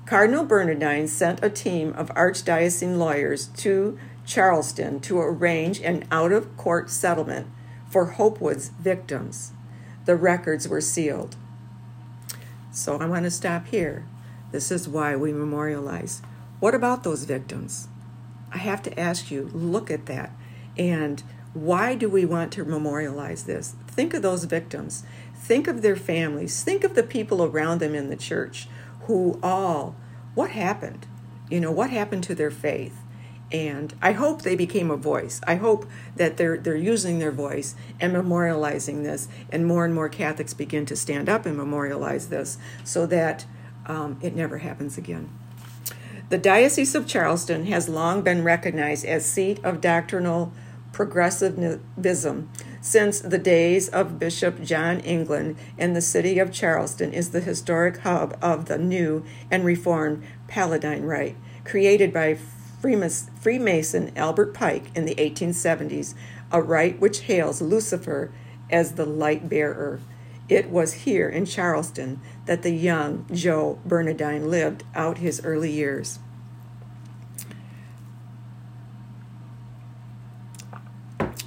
Cardinal 0.05 0.43
Bernardin 0.43 1.07
sent 1.07 1.43
a 1.43 1.49
team 1.49 1.93
of 1.93 2.09
archdiocesan 2.09 2.97
lawyers 2.97 3.47
to 3.47 3.97
Charleston 4.25 4.99
to 4.99 5.19
arrange 5.19 5.79
an 5.79 6.03
out 6.11 6.31
of 6.31 6.57
court 6.57 6.89
settlement 6.89 7.47
for 7.89 8.05
Hopwood's 8.05 8.69
victims. 8.69 9.53
The 10.05 10.15
records 10.15 10.67
were 10.67 10.81
sealed. 10.81 11.37
So 12.71 12.97
I 12.97 13.05
want 13.05 13.23
to 13.23 13.31
stop 13.31 13.67
here. 13.67 14.05
This 14.51 14.71
is 14.71 14.87
why 14.87 15.15
we 15.15 15.33
memorialize. 15.33 16.21
What 16.59 16.75
about 16.75 17.03
those 17.03 17.23
victims? 17.23 17.87
I 18.51 18.57
have 18.59 18.81
to 18.83 18.99
ask 18.99 19.29
you, 19.31 19.49
look 19.53 19.91
at 19.91 20.05
that. 20.05 20.31
And 20.77 21.23
why 21.53 21.95
do 21.95 22.09
we 22.09 22.25
want 22.25 22.51
to 22.53 22.65
memorialize 22.65 23.43
this? 23.43 23.75
Think 23.87 24.13
of 24.13 24.21
those 24.21 24.45
victims. 24.45 25.03
Think 25.35 25.67
of 25.67 25.81
their 25.81 25.95
families. 25.95 26.63
Think 26.63 26.83
of 26.83 26.95
the 26.95 27.03
people 27.03 27.43
around 27.43 27.79
them 27.79 27.95
in 27.95 28.09
the 28.09 28.15
church 28.15 28.67
who 29.01 29.39
all, 29.43 29.95
what 30.33 30.51
happened? 30.51 31.07
You 31.49 31.59
know, 31.59 31.71
what 31.71 31.89
happened 31.89 32.23
to 32.25 32.35
their 32.35 32.51
faith? 32.51 33.01
and 33.51 33.93
I 34.01 34.13
hope 34.13 34.41
they 34.41 34.55
became 34.55 34.89
a 34.89 34.97
voice. 34.97 35.39
I 35.45 35.55
hope 35.55 35.85
that 36.15 36.37
they're 36.37 36.57
they're 36.57 36.75
using 36.75 37.19
their 37.19 37.31
voice 37.31 37.75
and 37.99 38.13
memorializing 38.13 39.03
this, 39.03 39.27
and 39.51 39.67
more 39.67 39.85
and 39.85 39.93
more 39.93 40.09
Catholics 40.09 40.53
begin 40.53 40.85
to 40.87 40.95
stand 40.95 41.29
up 41.29 41.45
and 41.45 41.55
memorialize 41.55 42.29
this, 42.29 42.57
so 42.83 43.05
that 43.07 43.45
um, 43.85 44.19
it 44.21 44.35
never 44.35 44.59
happens 44.59 44.97
again. 44.97 45.29
The 46.29 46.37
Diocese 46.37 46.95
of 46.95 47.05
Charleston 47.05 47.67
has 47.67 47.87
long 47.87 48.21
been 48.21 48.43
recognized 48.43 49.05
as 49.05 49.25
seat 49.25 49.63
of 49.63 49.79
doctrinal 49.79 50.51
progressivism 50.91 52.49
Since 52.81 53.19
the 53.19 53.37
days 53.37 53.89
of 53.89 54.17
Bishop 54.17 54.63
John 54.63 55.01
England 55.01 55.57
and 55.77 55.93
the 55.93 56.01
city 56.01 56.39
of 56.39 56.53
Charleston 56.53 57.13
is 57.13 57.31
the 57.31 57.41
historic 57.41 57.97
hub 57.97 58.37
of 58.41 58.65
the 58.65 58.77
new 58.77 59.25
and 59.51 59.65
reformed 59.65 60.23
Palladian 60.47 61.03
Rite, 61.03 61.35
created 61.65 62.13
by 62.13 62.37
Freemason 62.81 64.11
Albert 64.15 64.53
Pike 64.53 64.85
in 64.95 65.05
the 65.05 65.15
1870s, 65.15 66.13
a 66.51 66.61
rite 66.61 66.99
which 66.99 67.21
hails 67.21 67.61
Lucifer 67.61 68.31
as 68.69 68.93
the 68.93 69.05
light 69.05 69.49
bearer. 69.49 69.99
It 70.47 70.69
was 70.69 70.93
here 70.93 71.27
in 71.27 71.45
Charleston 71.45 72.21
that 72.45 72.61
the 72.61 72.71
young 72.71 73.25
Joe 73.33 73.79
Bernardin 73.85 74.49
lived 74.49 74.83
out 74.93 75.17
his 75.17 75.43
early 75.43 75.71
years. 75.71 76.19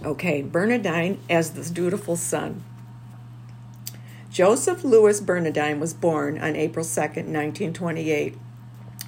Okay, 0.04 0.42
Bernardin 0.42 1.20
as 1.28 1.50
the 1.50 1.72
dutiful 1.72 2.16
son. 2.16 2.64
Joseph 4.30 4.84
Louis 4.84 5.20
Bernardin 5.20 5.80
was 5.80 5.94
born 5.94 6.38
on 6.38 6.54
April 6.54 6.84
2, 6.84 7.00
1928, 7.00 8.36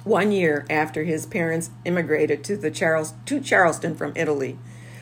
one 0.03 0.31
year 0.31 0.65
after 0.69 1.03
his 1.03 1.25
parents 1.25 1.69
immigrated 1.85 2.43
to, 2.43 2.71
Charles, 2.71 3.13
to 3.25 3.39
Charleston 3.39 3.95
from 3.95 4.13
Italy. 4.15 4.57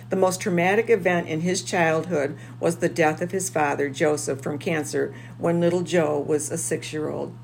The 0.09 0.15
most 0.15 0.41
traumatic 0.41 0.89
event 0.89 1.27
in 1.27 1.41
his 1.41 1.61
childhood 1.61 2.35
was 2.59 2.77
the 2.77 2.89
death 2.89 3.21
of 3.21 3.31
his 3.31 3.49
father, 3.49 3.89
Joseph, 3.89 4.41
from 4.41 4.57
cancer 4.57 5.13
when 5.37 5.61
little 5.61 5.81
Joe 5.81 6.19
was 6.19 6.49
a 6.49 6.57
six 6.57 6.91
year 6.91 7.09
old. 7.09 7.35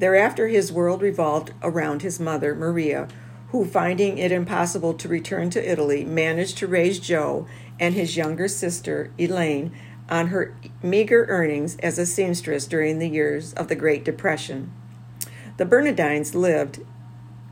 Thereafter, 0.00 0.48
his 0.48 0.72
world 0.72 1.00
revolved 1.00 1.52
around 1.62 2.02
his 2.02 2.18
mother, 2.18 2.54
Maria, 2.56 3.08
who, 3.50 3.64
finding 3.64 4.18
it 4.18 4.32
impossible 4.32 4.94
to 4.94 5.08
return 5.08 5.50
to 5.50 5.70
Italy, 5.70 6.04
managed 6.04 6.58
to 6.58 6.66
raise 6.66 6.98
Joe 6.98 7.46
and 7.78 7.94
his 7.94 8.16
younger 8.16 8.48
sister, 8.48 9.12
Elaine, 9.18 9.72
on 10.08 10.28
her 10.28 10.56
meager 10.82 11.24
earnings 11.28 11.76
as 11.76 11.98
a 11.98 12.06
seamstress 12.06 12.66
during 12.66 12.98
the 12.98 13.08
years 13.08 13.52
of 13.54 13.68
the 13.68 13.76
Great 13.76 14.04
Depression. 14.04 14.72
The 15.56 15.64
Bernardins 15.64 16.34
lived 16.34 16.80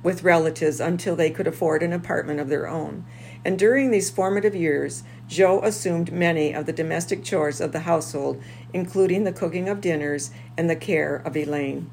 with 0.02 0.22
relatives 0.24 0.80
until 0.80 1.16
they 1.16 1.30
could 1.30 1.46
afford 1.46 1.82
an 1.82 1.92
apartment 1.92 2.40
of 2.40 2.48
their 2.48 2.68
own 2.68 3.04
and 3.46 3.56
during 3.56 3.92
these 3.92 4.10
formative 4.10 4.56
years, 4.56 5.04
Joe 5.28 5.60
assumed 5.62 6.10
many 6.10 6.52
of 6.52 6.66
the 6.66 6.72
domestic 6.72 7.22
chores 7.22 7.60
of 7.60 7.70
the 7.70 7.86
household, 7.86 8.42
including 8.72 9.22
the 9.22 9.32
cooking 9.32 9.68
of 9.68 9.80
dinners 9.80 10.32
and 10.58 10.68
the 10.68 10.74
care 10.74 11.22
of 11.24 11.36
Elaine. 11.36 11.88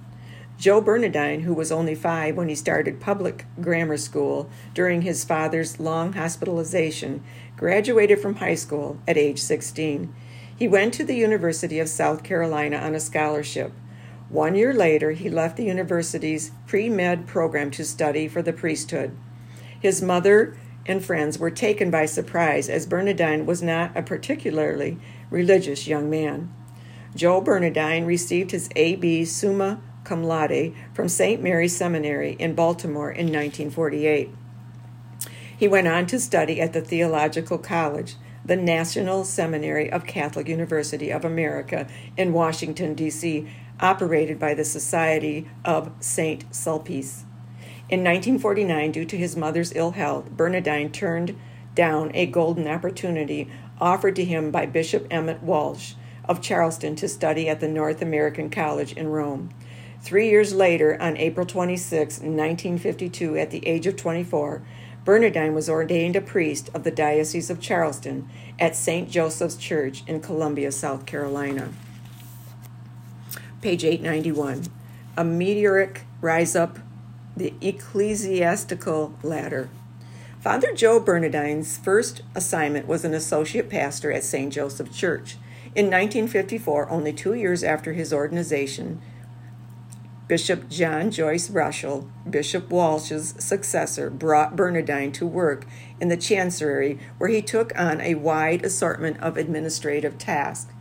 Joe 0.57 0.81
Bernadine, 0.81 1.41
who 1.41 1.53
was 1.53 1.71
only 1.71 1.93
five 1.93 2.35
when 2.35 2.49
he 2.49 2.55
started 2.55 2.99
public 2.99 3.45
grammar 3.61 3.97
school 3.97 4.49
during 4.73 5.03
his 5.03 5.23
father's 5.23 5.79
long 5.79 6.13
hospitalization, 6.13 7.23
graduated 7.55 8.19
from 8.19 8.37
high 8.37 8.55
school 8.55 8.97
at 9.07 9.15
age 9.15 9.37
16. 9.37 10.11
He 10.57 10.67
went 10.67 10.91
to 10.95 11.03
the 11.03 11.15
University 11.15 11.77
of 11.77 11.87
South 11.87 12.23
Carolina 12.23 12.77
on 12.77 12.95
a 12.95 12.99
scholarship. 12.99 13.73
One 14.27 14.55
year 14.55 14.73
later, 14.73 15.11
he 15.11 15.29
left 15.29 15.57
the 15.57 15.65
university's 15.65 16.49
pre 16.65 16.89
med 16.89 17.27
program 17.27 17.69
to 17.71 17.85
study 17.85 18.27
for 18.27 18.41
the 18.41 18.53
priesthood. 18.53 19.15
His 19.79 20.01
mother 20.01 20.57
and 20.85 21.03
friends 21.03 21.39
were 21.39 21.51
taken 21.51 21.89
by 21.89 22.05
surprise 22.05 22.69
as 22.69 22.85
Bernardin 22.85 23.45
was 23.45 23.61
not 23.61 23.95
a 23.95 24.03
particularly 24.03 24.97
religious 25.29 25.87
young 25.87 26.09
man. 26.09 26.53
Joe 27.15 27.41
Bernardin 27.41 28.05
received 28.05 28.51
his 28.51 28.69
A.B. 28.75 29.25
Summa 29.25 29.81
Cum 30.03 30.23
Laude 30.23 30.73
from 30.93 31.07
St. 31.07 31.41
Mary's 31.41 31.75
Seminary 31.75 32.33
in 32.39 32.55
Baltimore 32.55 33.11
in 33.11 33.27
1948. 33.27 34.29
He 35.55 35.67
went 35.67 35.87
on 35.87 36.05
to 36.07 36.19
study 36.19 36.59
at 36.59 36.73
the 36.73 36.81
Theological 36.81 37.57
College, 37.57 38.15
the 38.43 38.55
National 38.57 39.23
Seminary 39.23 39.89
of 39.89 40.05
Catholic 40.05 40.49
University 40.49 41.09
of 41.09 41.23
America 41.23 41.87
in 42.17 42.33
Washington, 42.33 42.93
D.C., 42.93 43.47
operated 43.79 44.39
by 44.39 44.53
the 44.53 44.65
Society 44.65 45.47
of 45.63 45.91
St. 45.99 46.49
Sulpice. 46.51 47.23
In 47.89 47.99
1949, 47.99 48.91
due 48.91 49.05
to 49.05 49.17
his 49.17 49.35
mother's 49.35 49.73
ill 49.75 49.91
health, 49.91 50.31
Bernardin 50.31 50.91
turned 50.91 51.37
down 51.75 52.11
a 52.13 52.25
golden 52.25 52.67
opportunity 52.67 53.49
offered 53.79 54.15
to 54.15 54.23
him 54.23 54.51
by 54.51 54.65
Bishop 54.65 55.05
Emmett 55.11 55.43
Walsh 55.43 55.93
of 56.25 56.41
Charleston 56.41 56.95
to 56.95 57.09
study 57.09 57.49
at 57.49 57.59
the 57.59 57.67
North 57.67 58.01
American 58.01 58.49
College 58.49 58.93
in 58.93 59.09
Rome. 59.09 59.49
Three 60.01 60.29
years 60.29 60.53
later, 60.53 61.01
on 61.01 61.17
April 61.17 61.45
26, 61.45 62.19
1952, 62.19 63.37
at 63.37 63.51
the 63.51 63.65
age 63.67 63.85
of 63.87 63.97
24, 63.97 64.61
Bernardin 65.03 65.53
was 65.53 65.69
ordained 65.69 66.15
a 66.15 66.21
priest 66.21 66.69
of 66.73 66.83
the 66.83 66.91
Diocese 66.91 67.49
of 67.49 67.59
Charleston 67.59 68.29
at 68.57 68.75
St. 68.75 69.09
Joseph's 69.09 69.57
Church 69.57 70.03
in 70.07 70.21
Columbia, 70.21 70.71
South 70.71 71.05
Carolina. 71.05 71.73
Page 73.61 73.83
891. 73.83 74.67
A 75.17 75.23
meteoric 75.25 76.03
rise 76.21 76.55
up 76.55 76.79
the 77.35 77.53
ecclesiastical 77.61 79.13
ladder. 79.23 79.69
Father 80.39 80.73
Joe 80.73 80.99
Bernardin's 80.99 81.77
first 81.77 82.21
assignment 82.35 82.87
was 82.87 83.05
an 83.05 83.13
associate 83.13 83.69
pastor 83.69 84.11
at 84.11 84.23
St. 84.23 84.51
Joseph 84.51 84.93
Church. 84.93 85.37
In 85.75 85.85
1954, 85.85 86.89
only 86.89 87.13
two 87.13 87.33
years 87.33 87.63
after 87.63 87.93
his 87.93 88.13
ordination, 88.13 89.01
Bishop 90.27 90.69
John 90.69 91.11
Joyce 91.11 91.49
Russell, 91.49 92.09
Bishop 92.29 92.69
Walsh's 92.69 93.35
successor, 93.39 94.09
brought 94.09 94.55
Bernardin 94.55 95.11
to 95.13 95.25
work 95.25 95.65
in 95.99 96.09
the 96.09 96.17
chancery 96.17 96.99
where 97.17 97.29
he 97.29 97.41
took 97.41 97.77
on 97.77 98.01
a 98.01 98.15
wide 98.15 98.65
assortment 98.65 99.19
of 99.19 99.37
administrative 99.37 100.17
tasks. 100.17 100.71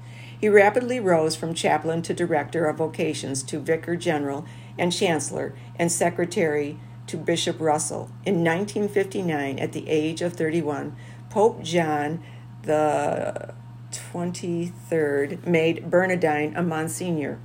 He 0.41 0.49
rapidly 0.49 1.01
rose 1.01 1.37
from 1.37 1.55
chaplain 1.55 2.03
to 2.03 2.15
director 2.15 2.67
of 2.67 2.79
vocations 2.79 3.43
to 3.45 3.59
vicar 3.59 3.95
general 3.95 4.45
and 4.79 4.93
chancellor 4.93 5.55
and 5.77 5.91
secretary 5.91 6.79
to 7.07 7.17
Bishop 7.17 7.61
Russell. 7.61 8.11
In 8.25 8.45
1959, 8.45 9.59
at 9.59 9.73
the 9.73 9.89
age 9.89 10.23
of 10.23 10.35
31, 10.35 10.97
Pope 11.31 11.63
John 11.63 12.23
the 12.63 13.55
23rd 13.91 15.47
made 15.47 15.91
Bernardin 15.91 16.57
a 16.57 16.63
Monsignor. 16.63 17.39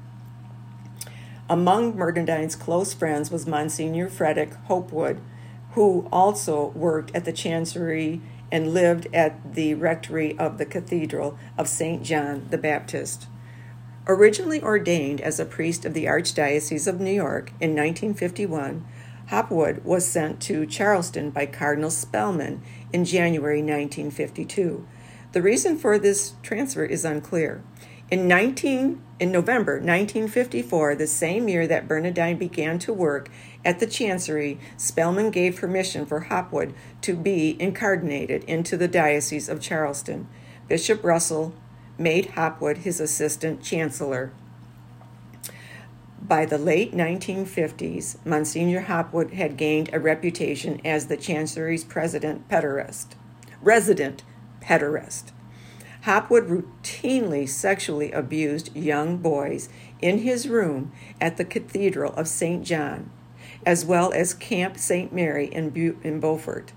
Among 1.49 1.93
Bernardin's 1.93 2.55
close 2.55 2.93
friends 2.93 3.31
was 3.31 3.47
Monsignor 3.47 4.09
Frederick 4.09 4.53
Hopwood, 4.65 5.21
who 5.71 6.07
also 6.11 6.67
worked 6.69 7.15
at 7.15 7.25
the 7.25 7.31
Chancery 7.31 8.21
and 8.51 8.73
lived 8.73 9.07
at 9.13 9.53
the 9.55 9.73
rectory 9.73 10.37
of 10.37 10.57
the 10.57 10.65
Cathedral 10.65 11.37
of 11.57 11.67
St. 11.67 12.03
John 12.03 12.47
the 12.49 12.57
Baptist. 12.57 13.27
Originally 14.09 14.61
ordained 14.63 15.19
as 15.19 15.37
a 15.37 15.45
priest 15.45 15.83
of 15.83 15.93
the 15.93 16.05
Archdiocese 16.05 16.87
of 16.87 17.01
New 17.01 17.11
York 17.11 17.49
in 17.59 17.75
1951, 17.75 18.85
Hopwood 19.27 19.83
was 19.83 20.07
sent 20.07 20.39
to 20.43 20.65
Charleston 20.65 21.29
by 21.29 21.45
Cardinal 21.45 21.91
Spellman 21.91 22.61
in 22.93 23.03
January 23.03 23.59
1952. 23.59 24.87
The 25.33 25.41
reason 25.41 25.77
for 25.77 25.99
this 25.99 26.35
transfer 26.41 26.85
is 26.85 27.03
unclear. 27.03 27.61
In 28.09 28.29
19 28.29 29.01
in 29.19 29.31
November 29.33 29.73
1954, 29.73 30.95
the 30.95 31.07
same 31.07 31.49
year 31.49 31.67
that 31.67 31.89
Bernadine 31.89 32.37
began 32.37 32.79
to 32.79 32.93
work 32.93 33.29
at 33.65 33.81
the 33.81 33.87
Chancery, 33.87 34.57
Spellman 34.77 35.31
gave 35.31 35.57
permission 35.57 36.05
for 36.05 36.21
Hopwood 36.21 36.73
to 37.01 37.13
be 37.13 37.61
incarnated 37.61 38.45
into 38.45 38.77
the 38.77 38.87
Diocese 38.87 39.49
of 39.49 39.59
Charleston. 39.59 40.29
Bishop 40.69 41.03
Russell 41.03 41.53
made 41.97 42.31
Hopwood 42.31 42.79
his 42.79 42.99
assistant 42.99 43.61
chancellor. 43.61 44.31
By 46.21 46.45
the 46.45 46.57
late 46.57 46.93
1950s, 46.93 48.17
Monsignor 48.25 48.81
Hopwood 48.81 49.31
had 49.31 49.55
gained 49.55 49.89
a 49.93 49.99
reputation 49.99 50.81
as 50.83 51.07
the 51.07 51.17
Chancery's 51.17 51.83
president 51.83 52.49
pederast, 52.49 53.15
resident 53.61 54.23
pederast. 54.61 55.31
Hopwood 56.03 56.47
routinely 56.47 57.47
sexually 57.47 58.11
abused 58.11 58.75
young 58.75 59.17
boys 59.17 59.69
in 60.01 60.19
his 60.19 60.47
room 60.47 60.91
at 61.19 61.37
the 61.37 61.45
Cathedral 61.45 62.13
of 62.13 62.27
St. 62.27 62.63
John, 62.63 63.09
as 63.65 63.85
well 63.85 64.11
as 64.13 64.33
Camp 64.33 64.77
St. 64.77 65.13
Mary 65.13 65.47
in, 65.47 65.73
in 66.03 66.19
Beaufort. 66.19 66.73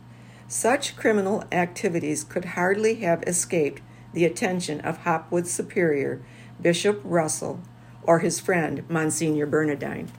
Such 0.48 0.96
criminal 0.96 1.44
activities 1.52 2.24
could 2.24 2.44
hardly 2.44 2.96
have 2.96 3.22
escaped 3.24 3.82
the 4.12 4.24
attention 4.24 4.80
of 4.80 4.98
Hopwood's 4.98 5.50
superior, 5.50 6.22
Bishop 6.60 7.00
Russell, 7.04 7.60
or 8.02 8.20
his 8.20 8.40
friend, 8.40 8.88
Monsignor 8.88 9.46
Bernardin. 9.46 10.10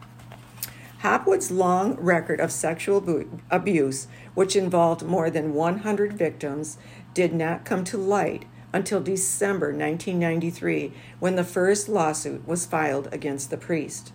Hopwood's 0.99 1.49
long 1.49 1.95
record 1.95 2.39
of 2.39 2.51
sexual 2.51 3.25
abuse, 3.49 4.07
which 4.35 4.55
involved 4.55 5.03
more 5.03 5.29
than 5.31 5.53
100 5.53 6.13
victims, 6.13 6.77
did 7.13 7.33
not 7.33 7.65
come 7.65 7.83
to 7.85 7.97
light 7.97 8.45
until 8.71 9.01
December 9.01 9.67
1993 9.67 10.93
when 11.19 11.35
the 11.35 11.43
first 11.43 11.89
lawsuit 11.89 12.47
was 12.47 12.65
filed 12.65 13.09
against 13.11 13.49
the 13.49 13.57
priest. 13.57 14.13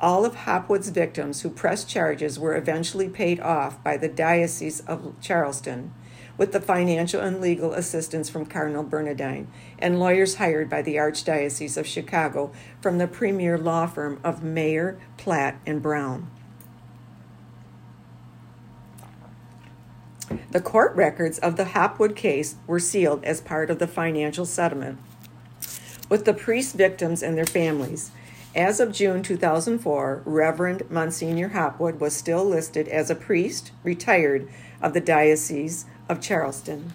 All 0.00 0.24
of 0.24 0.36
Hopwood's 0.36 0.90
victims 0.90 1.42
who 1.42 1.50
pressed 1.50 1.88
charges 1.88 2.38
were 2.38 2.56
eventually 2.56 3.08
paid 3.08 3.40
off 3.40 3.82
by 3.82 3.96
the 3.96 4.08
Diocese 4.08 4.80
of 4.80 5.14
Charleston, 5.20 5.92
with 6.38 6.52
the 6.52 6.60
financial 6.60 7.20
and 7.20 7.40
legal 7.40 7.74
assistance 7.74 8.30
from 8.30 8.46
Cardinal 8.46 8.84
Bernardin 8.84 9.48
and 9.78 10.00
lawyers 10.00 10.36
hired 10.36 10.70
by 10.70 10.80
the 10.80 10.94
Archdiocese 10.94 11.76
of 11.76 11.86
Chicago 11.86 12.52
from 12.80 12.96
the 12.96 13.08
premier 13.08 13.58
law 13.58 13.86
firm 13.86 14.20
of 14.24 14.42
Mayer, 14.42 14.98
Platt, 15.18 15.58
and 15.66 15.82
Brown. 15.82 16.30
The 20.52 20.60
court 20.60 20.94
records 20.94 21.38
of 21.38 21.56
the 21.56 21.66
Hopwood 21.66 22.16
case 22.16 22.56
were 22.66 22.78
sealed 22.78 23.24
as 23.24 23.40
part 23.40 23.68
of 23.68 23.78
the 23.78 23.86
financial 23.86 24.46
settlement 24.46 24.98
with 26.08 26.24
the 26.24 26.32
priest 26.32 26.74
victims 26.74 27.22
and 27.22 27.36
their 27.36 27.44
families. 27.44 28.10
As 28.54 28.80
of 28.80 28.92
June 28.92 29.22
2004, 29.22 30.22
Reverend 30.24 30.90
Monsignor 30.90 31.48
Hopwood 31.48 32.00
was 32.00 32.16
still 32.16 32.44
listed 32.44 32.88
as 32.88 33.10
a 33.10 33.14
priest, 33.14 33.72
retired, 33.84 34.48
of 34.80 34.94
the 34.94 35.00
Diocese 35.00 35.84
of 36.08 36.20
Charleston. 36.20 36.92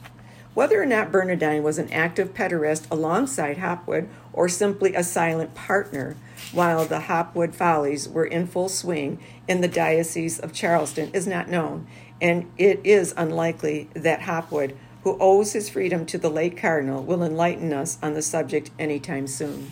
Whether 0.54 0.82
or 0.82 0.86
not 0.86 1.12
Bernardin 1.12 1.64
was 1.64 1.80
an 1.80 1.92
active 1.92 2.34
pederast 2.34 2.86
alongside 2.92 3.58
Hopwood 3.58 4.08
or 4.32 4.48
simply 4.48 4.94
a 4.94 5.04
silent 5.04 5.56
partner 5.56 6.16
while 6.52 6.86
the 6.86 7.02
Hopwood 7.02 7.56
Follies 7.56 8.08
were 8.08 8.26
in 8.26 8.46
full 8.46 8.70
swing 8.70 9.20
in 9.48 9.62
the 9.62 9.68
Diocese 9.68 10.40
of 10.40 10.54
Charleston 10.54 11.10
is 11.14 11.26
not 11.26 11.50
known, 11.50 11.88
and 12.22 12.52
it 12.58 12.80
is 12.84 13.14
unlikely 13.18 13.90
that 13.96 14.24
Hopwood, 14.24 14.78
who 15.04 15.18
owes 15.20 15.54
his 15.54 15.70
freedom 15.70 16.06
to 16.06 16.20
the 16.20 16.30
late 16.30 16.56
Cardinal, 16.56 17.04
will 17.04 17.24
enlighten 17.24 17.74
us 17.74 17.98
on 18.04 18.14
the 18.14 18.22
subject 18.22 18.70
anytime 18.78 19.26
soon. 19.26 19.72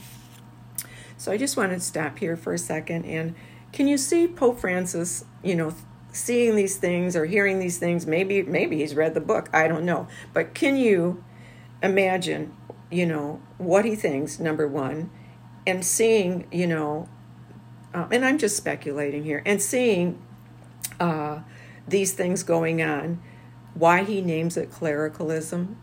So 1.18 1.32
I 1.32 1.38
just 1.38 1.58
wanted 1.58 1.76
to 1.76 1.82
stop 1.82 2.18
here 2.18 2.36
for 2.36 2.54
a 2.54 2.58
second 2.58 3.06
and 3.06 3.36
can 3.72 3.88
you 3.88 3.98
see 3.98 4.28
Pope 4.28 4.60
Francis, 4.60 5.24
you 5.44 5.56
know, 5.56 5.74
seeing 6.12 6.56
these 6.56 6.78
things 6.78 7.16
or 7.16 7.26
hearing 7.26 7.60
these 7.60 7.78
things? 7.78 8.06
Maybe 8.06 8.42
maybe 8.44 8.78
he's 8.78 8.96
read 8.96 9.14
the 9.14 9.22
book, 9.22 9.50
I 9.54 9.68
don't 9.68 9.86
know. 9.86 10.08
But 10.34 10.54
can 10.54 10.78
you 10.78 11.24
imagine, 11.82 12.56
you 12.90 13.06
know, 13.06 13.42
what 13.58 13.86
he 13.86 13.96
thinks 13.96 14.40
number 14.40 14.68
1 14.68 15.10
and 15.66 15.86
seeing, 15.86 16.48
you 16.52 16.68
know, 16.68 17.08
um, 17.94 18.08
and 18.12 18.26
I'm 18.26 18.38
just 18.38 18.56
speculating 18.56 19.24
here, 19.24 19.42
and 19.46 19.62
seeing 19.62 20.22
uh, 21.00 21.40
these 21.88 22.14
things 22.14 22.44
going 22.44 22.82
on, 22.82 23.22
why 23.74 24.04
he 24.04 24.22
names 24.22 24.58
it 24.58 24.72
clericalism, 24.72 25.78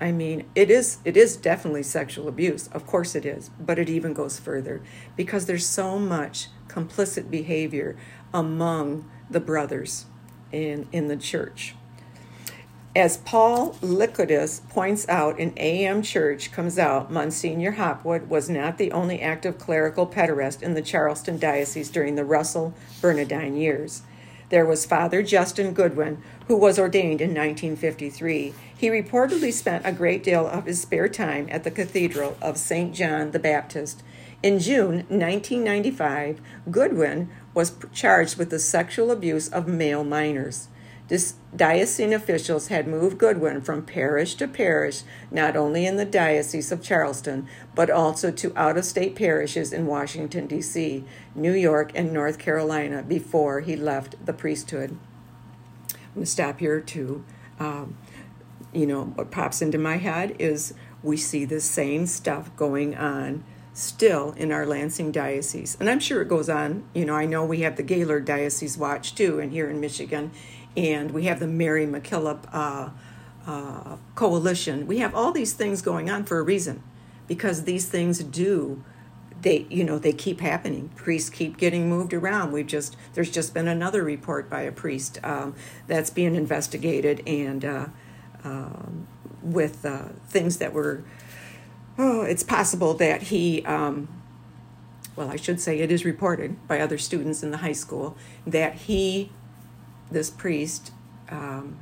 I 0.00 0.12
mean, 0.12 0.44
it 0.54 0.70
is 0.70 0.98
it 1.04 1.16
is 1.16 1.36
definitely 1.36 1.82
sexual 1.84 2.28
abuse. 2.28 2.68
Of 2.68 2.86
course 2.86 3.14
it 3.14 3.24
is, 3.24 3.50
but 3.58 3.78
it 3.78 3.88
even 3.88 4.12
goes 4.12 4.38
further 4.38 4.82
because 5.16 5.46
there's 5.46 5.66
so 5.66 5.98
much 5.98 6.48
complicit 6.68 7.30
behavior 7.30 7.96
among 8.32 9.08
the 9.30 9.40
brothers 9.40 10.06
in 10.52 10.86
in 10.92 11.08
the 11.08 11.16
church. 11.16 11.74
As 12.96 13.16
Paul 13.16 13.72
Likoudis 13.82 14.68
points 14.68 15.08
out 15.08 15.40
in 15.40 15.50
AmChurch 15.52 16.52
comes 16.52 16.78
out, 16.78 17.10
Monsignor 17.10 17.72
Hopwood 17.72 18.30
was 18.30 18.48
not 18.48 18.78
the 18.78 18.92
only 18.92 19.20
active 19.20 19.58
clerical 19.58 20.06
pederast 20.06 20.62
in 20.62 20.74
the 20.74 20.82
Charleston 20.82 21.36
Diocese 21.36 21.90
during 21.90 22.14
the 22.14 22.24
Russell 22.24 22.72
Bernardin 23.00 23.56
years. 23.56 24.02
There 24.50 24.64
was 24.64 24.86
Father 24.86 25.24
Justin 25.24 25.72
Goodwin, 25.74 26.22
who 26.46 26.56
was 26.56 26.78
ordained 26.78 27.20
in 27.20 27.30
1953. 27.30 28.54
He 28.76 28.88
reportedly 28.88 29.52
spent 29.52 29.84
a 29.84 29.90
great 29.90 30.22
deal 30.22 30.46
of 30.46 30.66
his 30.66 30.80
spare 30.80 31.08
time 31.08 31.48
at 31.50 31.64
the 31.64 31.72
Cathedral 31.72 32.36
of 32.40 32.58
St. 32.58 32.94
John 32.94 33.32
the 33.32 33.40
Baptist. 33.40 34.04
In 34.40 34.60
June 34.60 34.98
1995, 35.08 36.40
Goodwin 36.70 37.30
was 37.54 37.76
charged 37.92 38.36
with 38.36 38.50
the 38.50 38.58
sexual 38.58 39.10
abuse 39.10 39.48
of 39.48 39.66
male 39.66 40.04
minors. 40.04 40.68
This 41.06 41.34
diocesan 41.54 42.14
officials 42.14 42.68
had 42.68 42.88
moved 42.88 43.18
Goodwin 43.18 43.60
from 43.60 43.84
parish 43.84 44.36
to 44.36 44.48
parish, 44.48 45.02
not 45.30 45.54
only 45.54 45.84
in 45.84 45.96
the 45.96 46.06
Diocese 46.06 46.72
of 46.72 46.82
Charleston, 46.82 47.46
but 47.74 47.90
also 47.90 48.30
to 48.30 48.56
out 48.56 48.78
of 48.78 48.86
state 48.86 49.14
parishes 49.14 49.72
in 49.72 49.86
Washington, 49.86 50.46
D.C., 50.46 51.04
New 51.34 51.52
York, 51.52 51.92
and 51.94 52.12
North 52.12 52.38
Carolina 52.38 53.02
before 53.02 53.60
he 53.60 53.76
left 53.76 54.24
the 54.24 54.32
priesthood. 54.32 54.96
I'm 55.92 55.98
going 56.14 56.24
to 56.24 56.30
stop 56.30 56.60
here 56.60 56.80
too. 56.80 57.24
Um, 57.60 57.98
you 58.72 58.86
know, 58.86 59.04
what 59.04 59.30
pops 59.30 59.60
into 59.60 59.78
my 59.78 59.98
head 59.98 60.34
is 60.38 60.72
we 61.02 61.18
see 61.18 61.44
the 61.44 61.60
same 61.60 62.06
stuff 62.06 62.54
going 62.56 62.96
on 62.96 63.44
still 63.74 64.30
in 64.36 64.52
our 64.52 64.64
Lansing 64.64 65.10
diocese. 65.10 65.76
And 65.80 65.90
I'm 65.90 66.00
sure 66.00 66.22
it 66.22 66.28
goes 66.28 66.48
on. 66.48 66.84
You 66.94 67.04
know, 67.04 67.14
I 67.14 67.26
know 67.26 67.44
we 67.44 67.60
have 67.62 67.76
the 67.76 67.82
Gaylord 67.82 68.24
Diocese 68.24 68.78
Watch 68.78 69.14
too, 69.14 69.40
and 69.40 69.52
here 69.52 69.68
in 69.68 69.80
Michigan, 69.80 70.30
and 70.76 71.10
we 71.10 71.24
have 71.24 71.40
the 71.40 71.48
Mary 71.48 71.84
MacKillop 71.84 72.48
uh, 72.52 72.90
uh, 73.46 73.96
Coalition. 74.14 74.86
We 74.86 74.98
have 74.98 75.14
all 75.14 75.32
these 75.32 75.52
things 75.52 75.82
going 75.82 76.08
on 76.08 76.24
for 76.24 76.38
a 76.38 76.42
reason, 76.42 76.82
because 77.26 77.64
these 77.64 77.86
things 77.88 78.22
do. 78.22 78.82
They, 79.42 79.66
you 79.68 79.84
know, 79.84 79.98
they 79.98 80.12
keep 80.14 80.40
happening. 80.40 80.90
Priests 80.94 81.28
keep 81.28 81.58
getting 81.58 81.88
moved 81.88 82.14
around. 82.14 82.52
We've 82.52 82.66
just 82.66 82.96
there's 83.12 83.30
just 83.30 83.52
been 83.52 83.68
another 83.68 84.02
report 84.02 84.48
by 84.48 84.62
a 84.62 84.72
priest 84.72 85.18
um, 85.22 85.54
that's 85.86 86.10
being 86.10 86.34
investigated, 86.36 87.22
and 87.26 87.64
uh, 87.64 87.86
um, 88.44 89.08
with 89.42 89.84
uh, 89.84 90.10
things 90.28 90.58
that 90.58 90.72
were. 90.72 91.02
Oh, 91.96 92.22
it's 92.22 92.42
possible 92.42 92.94
that 92.94 93.24
he. 93.24 93.64
Um, 93.64 94.08
well, 95.16 95.30
I 95.30 95.36
should 95.36 95.60
say 95.60 95.78
it 95.78 95.92
is 95.92 96.04
reported 96.04 96.66
by 96.66 96.80
other 96.80 96.98
students 96.98 97.42
in 97.42 97.52
the 97.52 97.58
high 97.58 97.72
school 97.72 98.16
that 98.46 98.74
he 98.74 99.30
this 100.10 100.28
priest 100.28 100.90
um, 101.28 101.78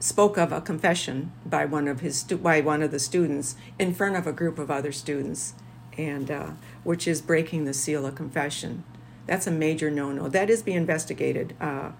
spoke 0.00 0.36
of 0.36 0.52
a 0.52 0.60
confession 0.60 1.32
by 1.44 1.64
one 1.64 1.88
of 1.88 2.00
his 2.00 2.22
by 2.22 2.60
one 2.60 2.82
of 2.82 2.90
the 2.90 2.98
students 2.98 3.56
in 3.78 3.92
front 3.92 4.16
of 4.16 4.26
a 4.26 4.32
group 4.32 4.58
of 4.58 4.70
other 4.70 4.92
students, 4.92 5.54
and 5.96 6.30
uh, 6.30 6.50
which 6.84 7.08
is 7.08 7.20
breaking 7.20 7.64
the 7.64 7.74
seal 7.74 8.06
of 8.06 8.14
confession. 8.14 8.84
That's 9.26 9.46
a 9.46 9.50
major 9.50 9.90
no-no. 9.90 10.28
That 10.28 10.48
is 10.48 10.62
being 10.62 10.78
investigated 10.78 11.54
uh, 11.60 11.90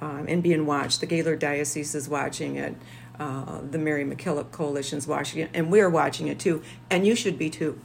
um, 0.00 0.26
and 0.28 0.42
being 0.42 0.66
watched. 0.66 1.00
The 1.00 1.06
Gaylord 1.06 1.38
Diocese 1.38 1.94
is 1.94 2.08
watching 2.08 2.56
it. 2.56 2.74
Uh, 3.18 3.60
the 3.70 3.78
Mary 3.78 4.04
MacKillop 4.04 4.50
Coalition's 4.50 5.06
watching 5.06 5.40
it, 5.40 5.50
and 5.54 5.70
we're 5.70 5.90
watching 5.90 6.26
it 6.26 6.38
too. 6.38 6.62
And 6.90 7.06
you 7.06 7.14
should 7.14 7.38
be 7.38 7.48
too. 7.48 7.80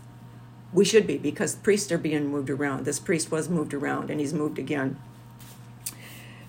We 0.73 0.85
should 0.85 1.05
be 1.05 1.17
because 1.17 1.55
priests 1.55 1.91
are 1.91 1.97
being 1.97 2.27
moved 2.27 2.49
around. 2.49 2.85
This 2.85 2.99
priest 2.99 3.31
was 3.31 3.49
moved 3.49 3.73
around, 3.73 4.09
and 4.09 4.19
he's 4.19 4.33
moved 4.33 4.57
again. 4.57 4.99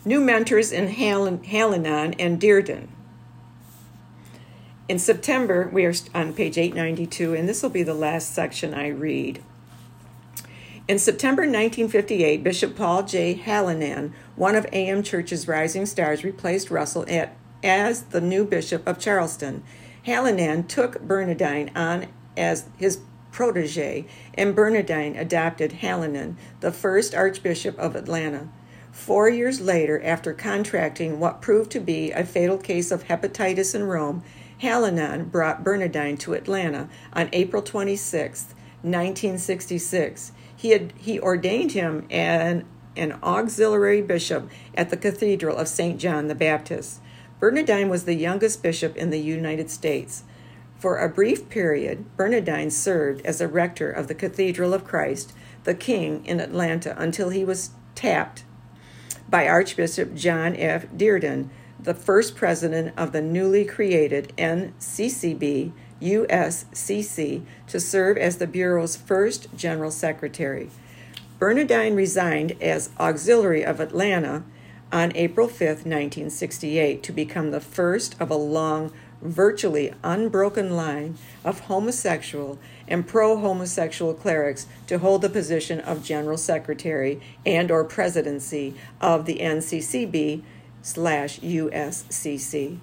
New 0.05 0.21
mentors 0.21 0.73
in 0.73 0.89
Hallinan 0.89 2.15
and 2.19 2.41
Dearden. 2.41 2.89
In 4.89 4.99
September, 4.99 5.71
we 5.73 5.85
are 5.85 5.95
on 6.15 6.33
page 6.33 6.59
892, 6.59 7.35
and 7.35 7.49
this 7.49 7.63
will 7.63 7.71
be 7.71 7.83
the 7.83 7.95
last 7.95 8.35
section 8.35 8.75
I 8.75 8.89
read. 8.89 9.43
In 10.89 10.99
September 10.99 11.43
1958, 11.43 12.43
Bishop 12.43 12.75
Paul 12.75 13.05
J. 13.05 13.37
Hallinan, 13.37 14.13
one 14.35 14.57
of 14.57 14.67
AmChurch's 14.73 15.47
rising 15.47 15.87
stars, 15.87 16.25
replaced 16.25 16.69
Russell 16.69 17.05
at, 17.07 17.37
as 17.63 18.03
the 18.05 18.21
new 18.21 18.45
bishop 18.45 18.87
of 18.87 18.99
Charleston. 18.99 19.63
Hallinan 20.07 20.67
took 20.67 21.01
Bernardin 21.01 21.71
on 21.75 22.07
as 22.37 22.69
his 22.77 23.01
protege, 23.33 24.07
and 24.35 24.55
Bernardin 24.55 25.17
adopted 25.17 25.73
Hallinan, 25.81 26.37
the 26.61 26.73
first 26.73 27.15
Archbishop 27.15 27.79
of 27.79 27.95
Atlanta. 27.95 28.49
Four 28.91 29.29
years 29.29 29.61
later, 29.61 30.03
after 30.03 30.33
contracting 30.33 31.21
what 31.21 31.41
proved 31.41 31.71
to 31.73 31.81
be 31.81 32.11
a 32.11 32.25
fatal 32.25 32.59
case 32.59 32.91
of 32.91 33.05
hepatitis 33.05 33.75
in 33.75 33.85
Rome, 33.85 34.23
Hallinan 34.61 35.31
brought 35.31 35.65
Bernardin 35.65 36.17
to 36.19 36.35
Atlanta 36.35 36.89
on 37.13 37.29
April 37.33 37.63
26, 37.63 38.55
1966. 38.83 40.33
He, 40.55 40.71
had, 40.71 40.93
he 40.97 41.21
ordained 41.21 41.73
him 41.73 42.07
an, 42.11 42.67
an 42.97 43.19
auxiliary 43.23 44.03
bishop 44.03 44.51
at 44.75 44.91
the 44.91 44.97
Cathedral 44.97 45.57
of 45.57 45.69
St. 45.69 45.99
John 45.99 46.29
the 46.29 46.35
Baptist. 46.35 47.01
Bernardin 47.41 47.89
was 47.89 48.05
the 48.05 48.15
youngest 48.15 48.63
bishop 48.63 48.97
in 48.97 49.09
the 49.09 49.19
United 49.19 49.71
States. 49.71 50.25
For 50.79 50.99
a 50.99 51.09
brief 51.09 51.49
period, 51.49 52.05
Bernardin 52.17 52.71
served 52.71 53.25
as 53.25 53.41
a 53.41 53.49
rector 53.49 53.91
of 53.91 54.09
the 54.09 54.15
Cathedral 54.15 54.75
of 54.75 54.85
Christ, 54.85 55.33
the 55.65 55.75
King, 55.75 56.25
in 56.27 56.39
Atlanta 56.39 56.95
until 57.01 57.31
he 57.31 57.45
was 57.45 57.71
tapped 57.95 58.45
by 59.29 59.49
Archbishop 59.49 60.15
John 60.15 60.55
F. 60.57 60.87
Dearden, 60.95 61.49
the 61.79 61.95
first 61.95 62.37
president 62.37 62.93
of 62.97 63.13
the 63.13 63.23
newly 63.23 63.65
created 63.65 64.35
NCCB 64.37 65.73
USCC, 66.03 67.45
to 67.69 67.81
serve 67.81 68.19
as 68.19 68.37
the 68.37 68.47
Bureau's 68.47 68.97
first 68.97 69.49
general 69.57 69.91
secretary. 69.91 70.71
Bernardin 71.39 71.95
resigned 71.95 72.53
as 72.61 72.91
auxiliary 72.99 73.65
of 73.65 73.81
Atlanta 73.81 74.45
on 74.93 75.13
April 75.15 75.47
5, 75.49 75.61
1968, 75.61 77.03
to 77.03 77.13
become 77.13 77.51
the 77.51 77.61
first 77.61 78.17
of 78.21 78.31
a 78.31 78.37
long, 78.37 78.93
virtually 79.23 79.93
unbroken 80.03 80.75
line 80.75 81.17
of 81.45 81.61
homosexual 81.61 82.59
and 82.89 83.07
pro-homosexual 83.07 84.15
clerics 84.15 84.67
to 84.87 84.99
hold 84.99 85.23
the 85.23 85.29
position 85.29 85.81
of 85.81 86.03
general 86.03 86.39
secretary 86.39 87.21
and 87.45 87.71
or 87.71 87.85
presidency 87.85 88.75
of 89.01 89.27
the 89.27 89.39
NCCB 89.39 90.43
slash 90.83 91.39
USCC. 91.41 92.79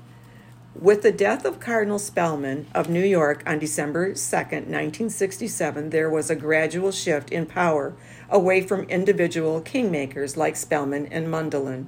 With 0.79 1.01
the 1.01 1.11
death 1.11 1.43
of 1.43 1.59
Cardinal 1.59 1.97
Spellman 1.97 2.67
of 2.75 2.87
New 2.87 3.03
York 3.03 3.41
on 3.47 3.57
December 3.57 4.13
2, 4.13 4.13
1967, 4.13 5.89
there 5.89 6.07
was 6.07 6.29
a 6.29 6.35
gradual 6.35 6.91
shift 6.91 7.31
in 7.31 7.47
power 7.47 7.95
away 8.29 8.61
from 8.61 8.83
individual 8.83 9.59
kingmakers 9.59 10.37
like 10.37 10.55
Spellman 10.55 11.07
and 11.07 11.29
Mundelein. 11.29 11.87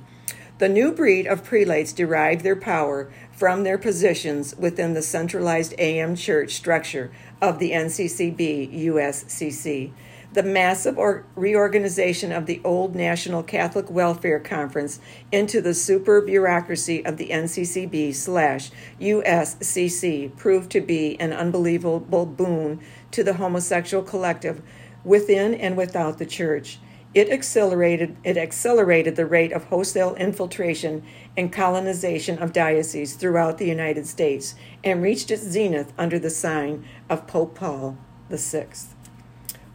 The 0.57 0.69
new 0.69 0.91
breed 0.91 1.27
of 1.27 1.43
prelates 1.43 1.93
derived 1.93 2.43
their 2.43 2.55
power 2.55 3.11
from 3.31 3.63
their 3.63 3.77
positions 3.77 4.55
within 4.57 4.95
the 4.95 5.03
centralized 5.03 5.77
AmChurch 5.77 6.49
structure 6.49 7.11
of 7.39 7.59
the 7.59 7.71
NCCB 7.71 8.85
USCC 8.85 9.91
the 10.31 10.43
massive 10.43 10.97
or- 10.97 11.25
reorganization 11.35 12.31
of 12.31 12.45
the 12.45 12.61
old 12.63 12.95
National 12.95 13.41
Catholic 13.41 13.89
Welfare 13.89 14.39
Conference 14.39 14.99
into 15.31 15.59
the 15.59 15.73
super 15.73 16.21
bureaucracy 16.21 17.03
of 17.03 17.17
the 17.17 17.29
NCCB 17.29 18.13
slash 18.13 18.69
USCC 19.01 20.35
proved 20.37 20.71
to 20.71 20.81
be 20.81 21.19
an 21.19 21.33
unbelievable 21.33 22.25
boon 22.25 22.79
to 23.11 23.23
the 23.23 23.33
homosexual 23.33 24.03
collective 24.03 24.61
within 25.03 25.55
and 25.55 25.75
without 25.75 26.19
the 26.19 26.25
church. 26.25 26.79
It 27.15 27.31
accelerated, 27.31 28.15
it 28.23 28.37
accelerated 28.37 29.15
the 29.15 29.25
rate 29.25 29.51
of 29.51 29.63
wholesale 29.63 30.13
infiltration 30.13 31.03
and 31.35 31.51
colonization 31.51 32.37
of 32.37 32.53
dioceses 32.53 33.15
throughout 33.15 33.57
the 33.57 33.67
United 33.67 34.05
States 34.05 34.53
and 34.83 35.01
reached 35.01 35.31
its 35.31 35.41
zenith 35.41 35.91
under 35.97 36.19
the 36.19 36.29
sign 36.29 36.85
of 37.09 37.25
Pope 37.25 37.55
Paul 37.55 37.97
VI. 38.29 38.67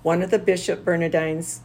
One 0.04 0.20
of 0.20 0.30
the 0.30 0.38
Bishop 0.38 0.84
Bernardin's 0.84 1.62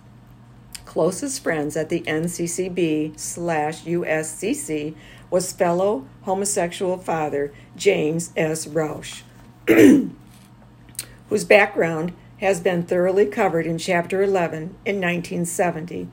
closest 0.85 1.43
friends 1.43 1.75
at 1.75 1.89
the 1.89 1.99
NCCB 2.03 3.19
slash 3.19 3.83
USCC 3.83 4.95
was 5.29 5.51
fellow 5.51 6.07
homosexual 6.21 6.97
father 6.97 7.51
James 7.75 8.31
S. 8.37 8.65
Rausch, 8.65 9.23
whose 9.67 11.43
background 11.43 12.13
has 12.39 12.61
been 12.61 12.83
thoroughly 12.83 13.25
covered 13.25 13.65
in 13.65 13.77
Chapter 13.77 14.23
11 14.23 14.61
in 14.85 15.01
1970. 15.01 16.07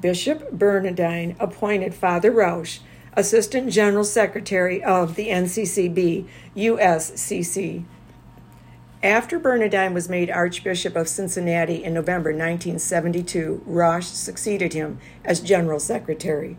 Bishop 0.00 0.52
Bernardin 0.52 1.34
appointed 1.40 1.94
Father 1.94 2.30
Rausch 2.30 2.78
Assistant 3.14 3.72
General 3.72 4.04
Secretary 4.04 4.84
of 4.84 5.16
the 5.16 5.30
NCCB 5.30 6.28
USCC 6.56 7.84
after 9.02 9.38
Bernardin 9.38 9.94
was 9.94 10.08
made 10.08 10.30
Archbishop 10.30 10.94
of 10.94 11.08
Cincinnati 11.08 11.82
in 11.82 11.94
November 11.94 12.30
1972, 12.30 13.62
Rausch 13.66 14.06
succeeded 14.06 14.72
him 14.72 14.98
as 15.24 15.40
General 15.40 15.80
Secretary. 15.80 16.56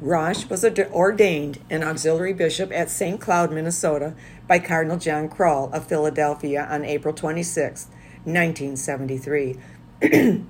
Rausch 0.00 0.48
was 0.48 0.64
ordained 0.64 1.60
an 1.68 1.82
auxiliary 1.82 2.32
bishop 2.32 2.72
at 2.72 2.90
St. 2.90 3.20
Cloud, 3.20 3.52
Minnesota 3.52 4.14
by 4.48 4.58
Cardinal 4.58 4.96
John 4.96 5.28
Krol 5.28 5.72
of 5.72 5.86
Philadelphia 5.86 6.66
on 6.70 6.84
April 6.84 7.14
26, 7.14 7.86
1973. 8.24 9.58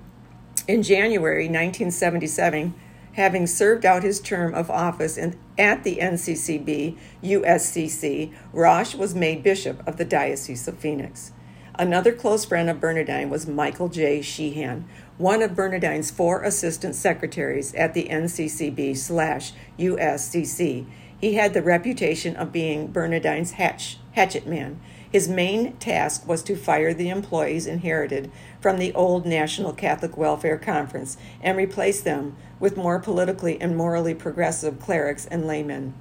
in 0.70 0.82
January 0.84 1.44
1977, 1.44 2.74
having 3.14 3.46
served 3.46 3.84
out 3.84 4.02
his 4.02 4.20
term 4.20 4.54
of 4.54 4.70
office 4.70 5.16
in, 5.16 5.38
at 5.58 5.84
the 5.84 5.96
NCCB 5.96 6.96
USCC, 7.22 8.32
Rausch 8.52 8.94
was 8.94 9.14
made 9.14 9.42
bishop 9.42 9.86
of 9.86 9.96
the 9.96 10.04
Diocese 10.04 10.66
of 10.68 10.78
Phoenix. 10.78 11.32
Another 11.74 12.12
close 12.12 12.44
friend 12.44 12.68
of 12.68 12.80
Bernardin 12.80 13.30
was 13.30 13.46
Michael 13.46 13.88
J. 13.88 14.20
Sheehan, 14.20 14.84
one 15.16 15.42
of 15.42 15.54
Bernardin's 15.54 16.10
four 16.10 16.42
assistant 16.42 16.94
secretaries 16.94 17.74
at 17.74 17.94
the 17.94 18.08
NCCB 18.10 18.96
slash 18.96 19.52
USCC. 19.78 20.86
He 21.20 21.34
had 21.34 21.54
the 21.54 21.62
reputation 21.62 22.36
of 22.36 22.52
being 22.52 22.92
Bernardin's 22.92 23.52
hatch, 23.52 23.98
hatchet 24.12 24.46
man. 24.46 24.80
His 25.10 25.28
main 25.28 25.76
task 25.78 26.26
was 26.26 26.42
to 26.44 26.56
fire 26.56 26.94
the 26.94 27.08
employees 27.08 27.66
inherited 27.66 28.30
from 28.60 28.78
the 28.78 28.92
old 28.94 29.26
National 29.26 29.72
Catholic 29.72 30.16
Welfare 30.16 30.58
Conference 30.58 31.16
and 31.42 31.56
replace 31.56 32.00
them 32.00 32.36
with 32.58 32.76
more 32.76 32.98
politically 32.98 33.60
and 33.60 33.76
morally 33.76 34.14
progressive 34.14 34.78
clerics 34.78 35.26
and 35.26 35.46
laymen. 35.46 35.94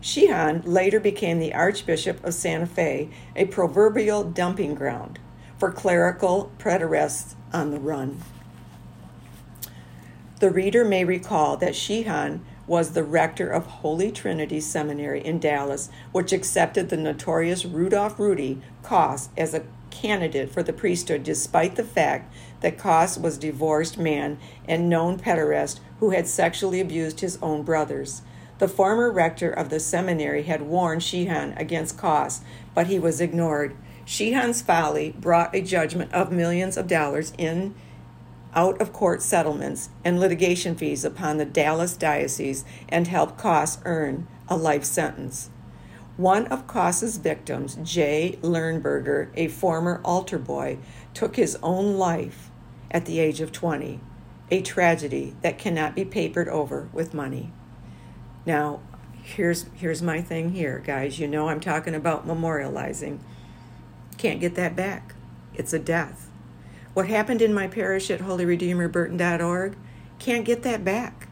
Sheehan 0.00 0.62
later 0.66 1.00
became 1.00 1.38
the 1.38 1.54
Archbishop 1.54 2.22
of 2.22 2.34
Santa 2.34 2.66
Fe, 2.66 3.08
a 3.34 3.46
proverbial 3.46 4.22
dumping 4.22 4.74
ground 4.74 5.18
for 5.58 5.72
clerical 5.72 6.52
pederasts 6.58 7.34
on 7.52 7.70
the 7.70 7.80
run. 7.80 8.20
The 10.40 10.50
reader 10.50 10.84
may 10.84 11.04
recall 11.04 11.56
that 11.56 11.74
Sheehan 11.74 12.44
was 12.66 12.92
the 12.92 13.04
rector 13.04 13.48
of 13.48 13.66
Holy 13.66 14.10
Trinity 14.10 14.60
Seminary 14.60 15.24
in 15.24 15.38
Dallas, 15.38 15.88
which 16.12 16.32
accepted 16.32 16.88
the 16.88 16.96
notorious 16.96 17.64
Rudolph 17.64 18.18
Rudy 18.18 18.60
Kos 18.82 19.28
as 19.36 19.54
a 19.54 19.64
candidate 19.94 20.50
for 20.50 20.62
the 20.62 20.72
priesthood 20.72 21.22
despite 21.22 21.76
the 21.76 21.84
fact 21.84 22.34
that 22.60 22.76
Kos 22.76 23.16
was 23.16 23.36
a 23.36 23.40
divorced 23.40 23.96
man 23.96 24.38
and 24.68 24.90
known 24.90 25.18
pederast 25.18 25.80
who 26.00 26.10
had 26.10 26.26
sexually 26.26 26.80
abused 26.80 27.20
his 27.20 27.38
own 27.40 27.62
brothers. 27.62 28.22
The 28.58 28.68
former 28.68 29.10
rector 29.10 29.50
of 29.50 29.70
the 29.70 29.80
seminary 29.80 30.42
had 30.42 30.62
warned 30.62 31.02
Sheehan 31.02 31.54
against 31.56 31.96
Kos, 31.96 32.40
but 32.74 32.88
he 32.88 32.98
was 32.98 33.20
ignored. 33.20 33.74
Sheehan's 34.04 34.62
folly 34.62 35.14
brought 35.18 35.54
a 35.54 35.62
judgment 35.62 36.12
of 36.12 36.30
millions 36.30 36.76
of 36.76 36.86
dollars 36.86 37.32
in 37.38 37.74
out 38.54 38.80
of 38.80 38.92
court 38.92 39.22
settlements 39.22 39.88
and 40.04 40.20
litigation 40.20 40.76
fees 40.76 41.04
upon 41.04 41.38
the 41.38 41.44
Dallas 41.44 41.96
Diocese 41.96 42.64
and 42.88 43.08
helped 43.08 43.38
Kos 43.38 43.78
earn 43.84 44.26
a 44.48 44.56
life 44.56 44.84
sentence. 44.84 45.50
One 46.16 46.46
of 46.46 46.68
Kos's 46.68 47.16
victims, 47.16 47.76
Jay 47.82 48.38
Lemberger, 48.40 49.30
a 49.34 49.48
former 49.48 50.00
altar 50.04 50.38
boy, 50.38 50.78
took 51.12 51.34
his 51.34 51.58
own 51.60 51.98
life 51.98 52.50
at 52.90 53.04
the 53.04 53.18
age 53.18 53.40
of 53.40 53.50
20, 53.50 53.98
a 54.50 54.62
tragedy 54.62 55.34
that 55.42 55.58
cannot 55.58 55.96
be 55.96 56.04
papered 56.04 56.48
over 56.48 56.88
with 56.92 57.14
money. 57.14 57.50
Now, 58.46 58.80
here's 59.22 59.66
here's 59.74 60.02
my 60.02 60.20
thing 60.20 60.52
here, 60.52 60.80
guys. 60.84 61.18
You 61.18 61.26
know 61.26 61.48
I'm 61.48 61.60
talking 61.60 61.96
about 61.96 62.28
memorializing. 62.28 63.18
Can't 64.16 64.40
get 64.40 64.54
that 64.54 64.76
back. 64.76 65.14
It's 65.54 65.72
a 65.72 65.78
death. 65.80 66.28
What 66.92 67.08
happened 67.08 67.42
in 67.42 67.52
my 67.52 67.66
parish 67.66 68.08
at 68.10 68.20
holyredeemerburton.org? 68.20 69.76
Can't 70.20 70.44
get 70.44 70.62
that 70.62 70.84
back. 70.84 71.28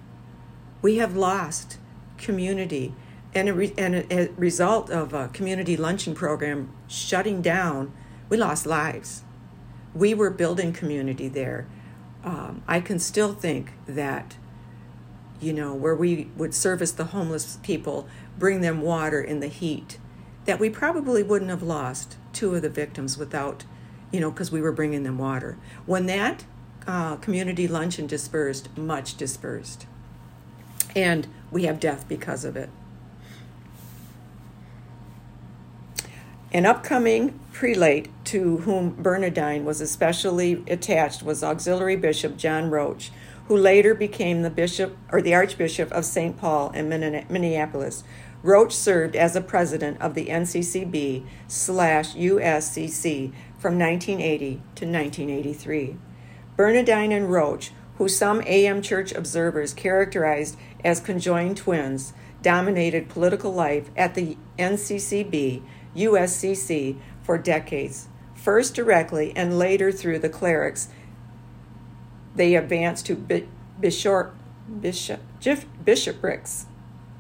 We 0.81 0.97
have 0.97 1.17
lost 1.17 1.79
community 2.19 2.95
and 3.35 3.49
a, 3.49 3.55
re- 3.55 3.75
and 3.79 3.95
a, 3.95 4.25
a 4.25 4.29
result 4.33 4.91
of 4.91 5.13
a 5.13 5.29
community 5.29 5.77
luncheon 5.77 6.15
program 6.15 6.71
shutting 6.89 7.43
down, 7.43 7.93
we 8.29 8.37
lost 8.37 8.67
lives. 8.67 9.23
We 9.95 10.15
were 10.15 10.31
building 10.31 10.73
community 10.73 11.29
there. 11.29 11.67
Um, 12.25 12.63
I 12.69 12.81
can 12.81 12.99
still 12.99 13.35
think 13.35 13.73
that, 13.87 14.37
you 15.41 15.53
know, 15.53 15.75
where 15.75 15.95
we 15.95 16.29
would 16.37 16.55
service 16.55 16.93
the 16.93 17.07
homeless 17.07 17.59
people, 17.63 18.07
bring 18.39 18.61
them 18.61 18.81
water 18.81 19.21
in 19.21 19.41
the 19.41 19.49
heat, 19.49 19.99
that 20.45 20.61
we 20.61 20.71
probably 20.71 21.23
wouldn't 21.23 21.51
have 21.51 21.63
lost 21.63 22.17
two 22.33 22.55
of 22.55 22.63
the 22.63 22.69
victims 22.69 23.19
without, 23.19 23.65
you 24.11 24.21
know, 24.21 24.31
because 24.31 24.53
we 24.53 24.61
were 24.61 24.73
bringing 24.73 25.03
them 25.03 25.19
water. 25.19 25.59
When 25.87 26.07
that 26.07 26.45
uh, 26.87 27.17
community 27.17 27.69
luncheon 27.69 28.07
dispersed, 28.07 28.77
much 28.77 29.17
dispersed. 29.17 29.87
And 30.95 31.27
we 31.51 31.65
have 31.65 31.81
death 31.81 32.07
because 32.09 32.45
of 32.45 32.57
it. 32.57 32.71
An 36.55 36.67
upcoming 36.67 37.41
prelate 37.51 38.11
to 38.25 38.59
whom 38.59 38.91
Bernardin 38.91 39.65
was 39.65 39.81
especially 39.81 40.63
attached 40.69 41.23
was 41.23 41.43
Auxiliary 41.43 41.97
Bishop 41.97 42.37
John 42.37 42.69
Roach, 42.69 43.11
who 43.49 43.57
later 43.57 43.95
became 43.95 44.43
the 44.43 44.51
bishop 44.51 44.95
or 45.11 45.23
the 45.23 45.35
Archbishop 45.35 45.91
of 45.93 46.05
St. 46.05 46.37
Paul 46.37 46.71
in 46.73 46.91
Minneapolis. 46.91 48.05
Roach 48.43 48.75
served 48.75 49.17
as 49.17 49.35
a 49.35 49.41
president 49.41 49.99
of 50.03 50.13
the 50.13 50.27
NCCB 50.27 51.25
slash 51.49 52.15
USCC 52.15 53.33
from 53.59 53.79
1980 53.79 54.51
to 54.75 54.85
1983. 54.85 55.97
Bernardin 56.55 57.13
and 57.13 57.33
Roach, 57.33 57.71
who 57.97 58.11
some 58.11 58.43
AmChurch 58.43 59.17
observers 59.17 59.73
characterized 59.73 60.59
as 60.85 61.01
conjoined 61.01 61.57
twins, 61.57 62.13
dominated 62.43 63.09
political 63.09 63.55
life 63.55 63.89
at 63.97 64.15
the 64.15 64.37
NCCB 64.59 65.63
USCC 65.97 66.99
for 67.23 67.39
decades, 67.39 68.09
first 68.35 68.75
directly 68.75 69.33
and 69.37 69.59
later 69.59 69.93
through 69.93 70.19
the 70.19 70.29
clerics. 70.29 70.89
They 72.35 72.55
advanced 72.55 73.07
to 73.07 73.15
bishop, 73.81 74.35
bishop, 74.81 75.21
bishoprics, 75.85 76.67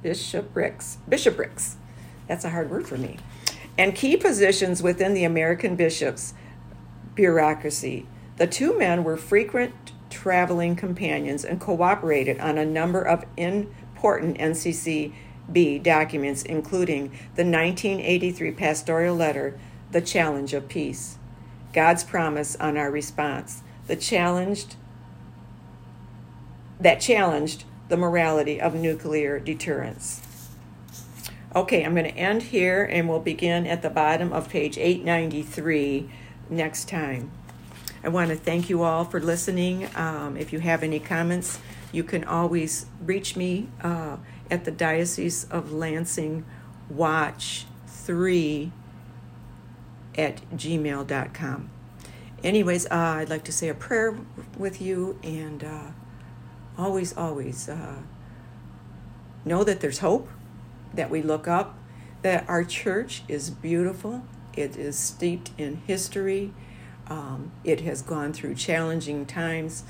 bishoprics, 0.03 0.99
bishoprics. 1.09 1.77
That's 2.29 2.45
a 2.45 2.51
hard 2.51 2.71
word 2.71 2.87
for 2.87 2.97
me. 2.97 3.19
And 3.77 3.95
key 3.95 4.17
positions 4.17 4.83
within 4.83 5.15
the 5.15 5.25
American 5.25 5.77
bishops' 5.77 6.35
bureaucracy. 7.15 8.07
The 8.37 8.47
two 8.47 8.79
men 8.79 9.05
were 9.05 9.17
frequent 9.17 9.75
traveling 10.09 10.77
companions 10.77 11.45
and 11.45 11.61
cooperated 11.61 12.39
on 12.39 12.59
a 12.59 12.67
number 12.67 13.03
of 13.03 13.25
important 13.37 13.83
important 14.03 14.37
NCCB 15.53 15.83
documents, 15.83 16.43
including 16.43 17.09
the 17.37 17.45
1983 17.45 18.53
pastoral 18.53 19.17
letter, 19.17 19.59
The 19.91 20.01
Challenge 20.01 20.55
of 20.55 20.69
Peace, 20.69 21.19
God's 21.73 22.05
promise 22.05 22.57
on 22.57 22.77
our 22.77 22.91
response, 22.91 23.63
the 23.87 23.97
challenged 23.97 24.77
that 26.81 27.01
challenged 27.01 27.65
the 27.89 27.97
morality 27.97 28.61
of 28.61 28.75
nuclear 28.75 29.39
deterrence. 29.39 30.21
Okay, 31.55 31.85
I'm 31.85 31.95
going 31.95 32.07
to 32.07 32.17
end 32.17 32.45
here 32.45 32.83
and 32.83 33.09
we'll 33.09 33.21
begin 33.21 33.67
at 33.67 33.83
the 33.83 33.91
bottom 33.91 34.33
of 34.33 34.49
page 34.49 34.79
893 34.79 36.11
next 36.51 36.89
time. 36.89 37.31
I 38.03 38.09
want 38.09 38.31
to 38.31 38.37
thank 38.37 38.69
you 38.69 38.83
all 38.83 39.05
for 39.05 39.21
listening. 39.21 39.89
Um, 39.95 40.37
if 40.37 40.53
you 40.53 40.59
have 40.59 40.83
any 40.83 40.99
comments, 40.99 41.61
you 41.93 42.03
can 42.03 42.25
always 42.25 42.87
reach 43.05 43.37
me 43.37 43.69
uh, 43.83 44.17
at 44.51 44.65
the 44.65 44.71
Diocese 44.71 45.45
of 45.45 45.73
Lansing 45.73 46.45
Watch 46.89 47.67
3 47.87 48.73
at 50.17 50.41
gmail.com. 50.57 51.71
Anyways, 52.43 52.87
uh, 52.87 52.91
I'd 52.91 53.31
like 53.31 53.45
to 53.45 53.53
say 53.53 53.69
a 53.69 53.75
prayer 53.75 54.17
with 54.59 54.83
you 54.83 55.19
and 55.23 55.63
uh, 55.63 55.91
always, 56.77 57.17
always 57.17 57.69
uh, 57.69 57.99
know 59.45 59.65
that 59.65 59.81
there's 59.81 60.01
hope, 60.01 60.29
that 60.93 61.09
we 61.09 61.23
look 61.23 61.47
up, 61.47 61.79
that 62.23 62.49
our 62.49 62.65
church 62.65 63.23
is 63.29 63.51
beautiful, 63.51 64.25
it 64.55 64.77
is 64.77 64.99
steeped 64.99 65.51
in 65.57 65.77
history, 65.87 66.53
um, 67.09 67.53
it 67.65 67.81
has 67.83 68.03
gone 68.03 68.33
through 68.33 68.55
challenging 68.55 69.27
times 69.27 69.85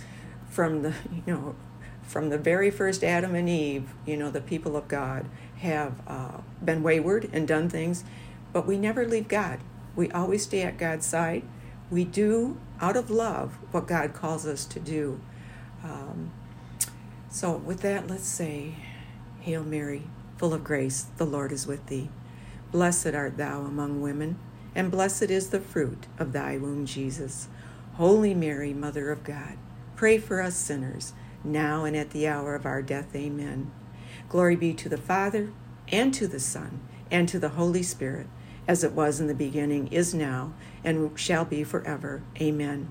from 0.48 0.82
the, 0.82 0.94
you 1.12 1.22
know, 1.26 1.54
from 2.02 2.30
the 2.30 2.38
very 2.38 2.70
first 2.70 3.02
Adam 3.02 3.34
and 3.34 3.48
Eve, 3.48 3.94
you 4.06 4.16
know, 4.16 4.30
the 4.30 4.40
people 4.40 4.76
of 4.76 4.88
God 4.88 5.26
have 5.58 5.94
uh, 6.06 6.38
been 6.64 6.82
wayward 6.82 7.30
and 7.32 7.46
done 7.46 7.68
things, 7.68 8.04
but 8.52 8.66
we 8.66 8.76
never 8.76 9.06
leave 9.06 9.28
God. 9.28 9.60
We 9.94 10.10
always 10.10 10.42
stay 10.42 10.62
at 10.62 10.78
God's 10.78 11.06
side. 11.06 11.42
We 11.90 12.04
do, 12.04 12.58
out 12.80 12.96
of 12.96 13.10
love, 13.10 13.58
what 13.70 13.86
God 13.86 14.14
calls 14.14 14.46
us 14.46 14.64
to 14.66 14.80
do. 14.80 15.20
Um, 15.84 16.32
so, 17.30 17.52
with 17.56 17.80
that, 17.80 18.08
let's 18.08 18.26
say, 18.26 18.74
Hail 19.40 19.64
Mary, 19.64 20.04
full 20.36 20.52
of 20.52 20.64
grace, 20.64 21.06
the 21.16 21.24
Lord 21.24 21.52
is 21.52 21.66
with 21.66 21.86
thee. 21.86 22.10
Blessed 22.70 23.08
art 23.08 23.36
thou 23.36 23.60
among 23.62 24.00
women, 24.00 24.38
and 24.74 24.90
blessed 24.90 25.30
is 25.30 25.50
the 25.50 25.60
fruit 25.60 26.06
of 26.18 26.32
thy 26.32 26.56
womb, 26.56 26.86
Jesus. 26.86 27.48
Holy 27.94 28.34
Mary, 28.34 28.72
Mother 28.72 29.10
of 29.10 29.24
God, 29.24 29.58
pray 29.96 30.18
for 30.18 30.40
us 30.40 30.56
sinners, 30.56 31.12
now 31.44 31.84
and 31.84 31.96
at 31.96 32.10
the 32.10 32.26
hour 32.26 32.54
of 32.54 32.66
our 32.66 32.82
death. 32.82 33.14
Amen. 33.14 33.70
Glory 34.28 34.56
be 34.56 34.72
to 34.74 34.88
the 34.88 34.96
Father, 34.96 35.52
and 35.88 36.14
to 36.14 36.26
the 36.26 36.40
Son, 36.40 36.80
and 37.10 37.28
to 37.28 37.38
the 37.38 37.50
Holy 37.50 37.82
Spirit, 37.82 38.26
as 38.66 38.82
it 38.84 38.92
was 38.92 39.20
in 39.20 39.26
the 39.26 39.34
beginning, 39.34 39.88
is 39.88 40.14
now, 40.14 40.54
and 40.84 41.18
shall 41.18 41.44
be 41.44 41.64
forever. 41.64 42.22
Amen. 42.40 42.90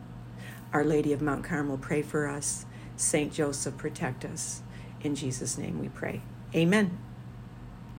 Our 0.73 0.83
Lady 0.83 1.13
of 1.13 1.21
Mount 1.21 1.43
Carmel, 1.43 1.77
pray 1.77 2.01
for 2.01 2.27
us. 2.27 2.65
Saint 2.95 3.33
Joseph, 3.33 3.77
protect 3.77 4.23
us. 4.23 4.61
In 5.01 5.15
Jesus' 5.15 5.57
name 5.57 5.79
we 5.79 5.89
pray. 5.89 6.21
Amen. 6.55 6.97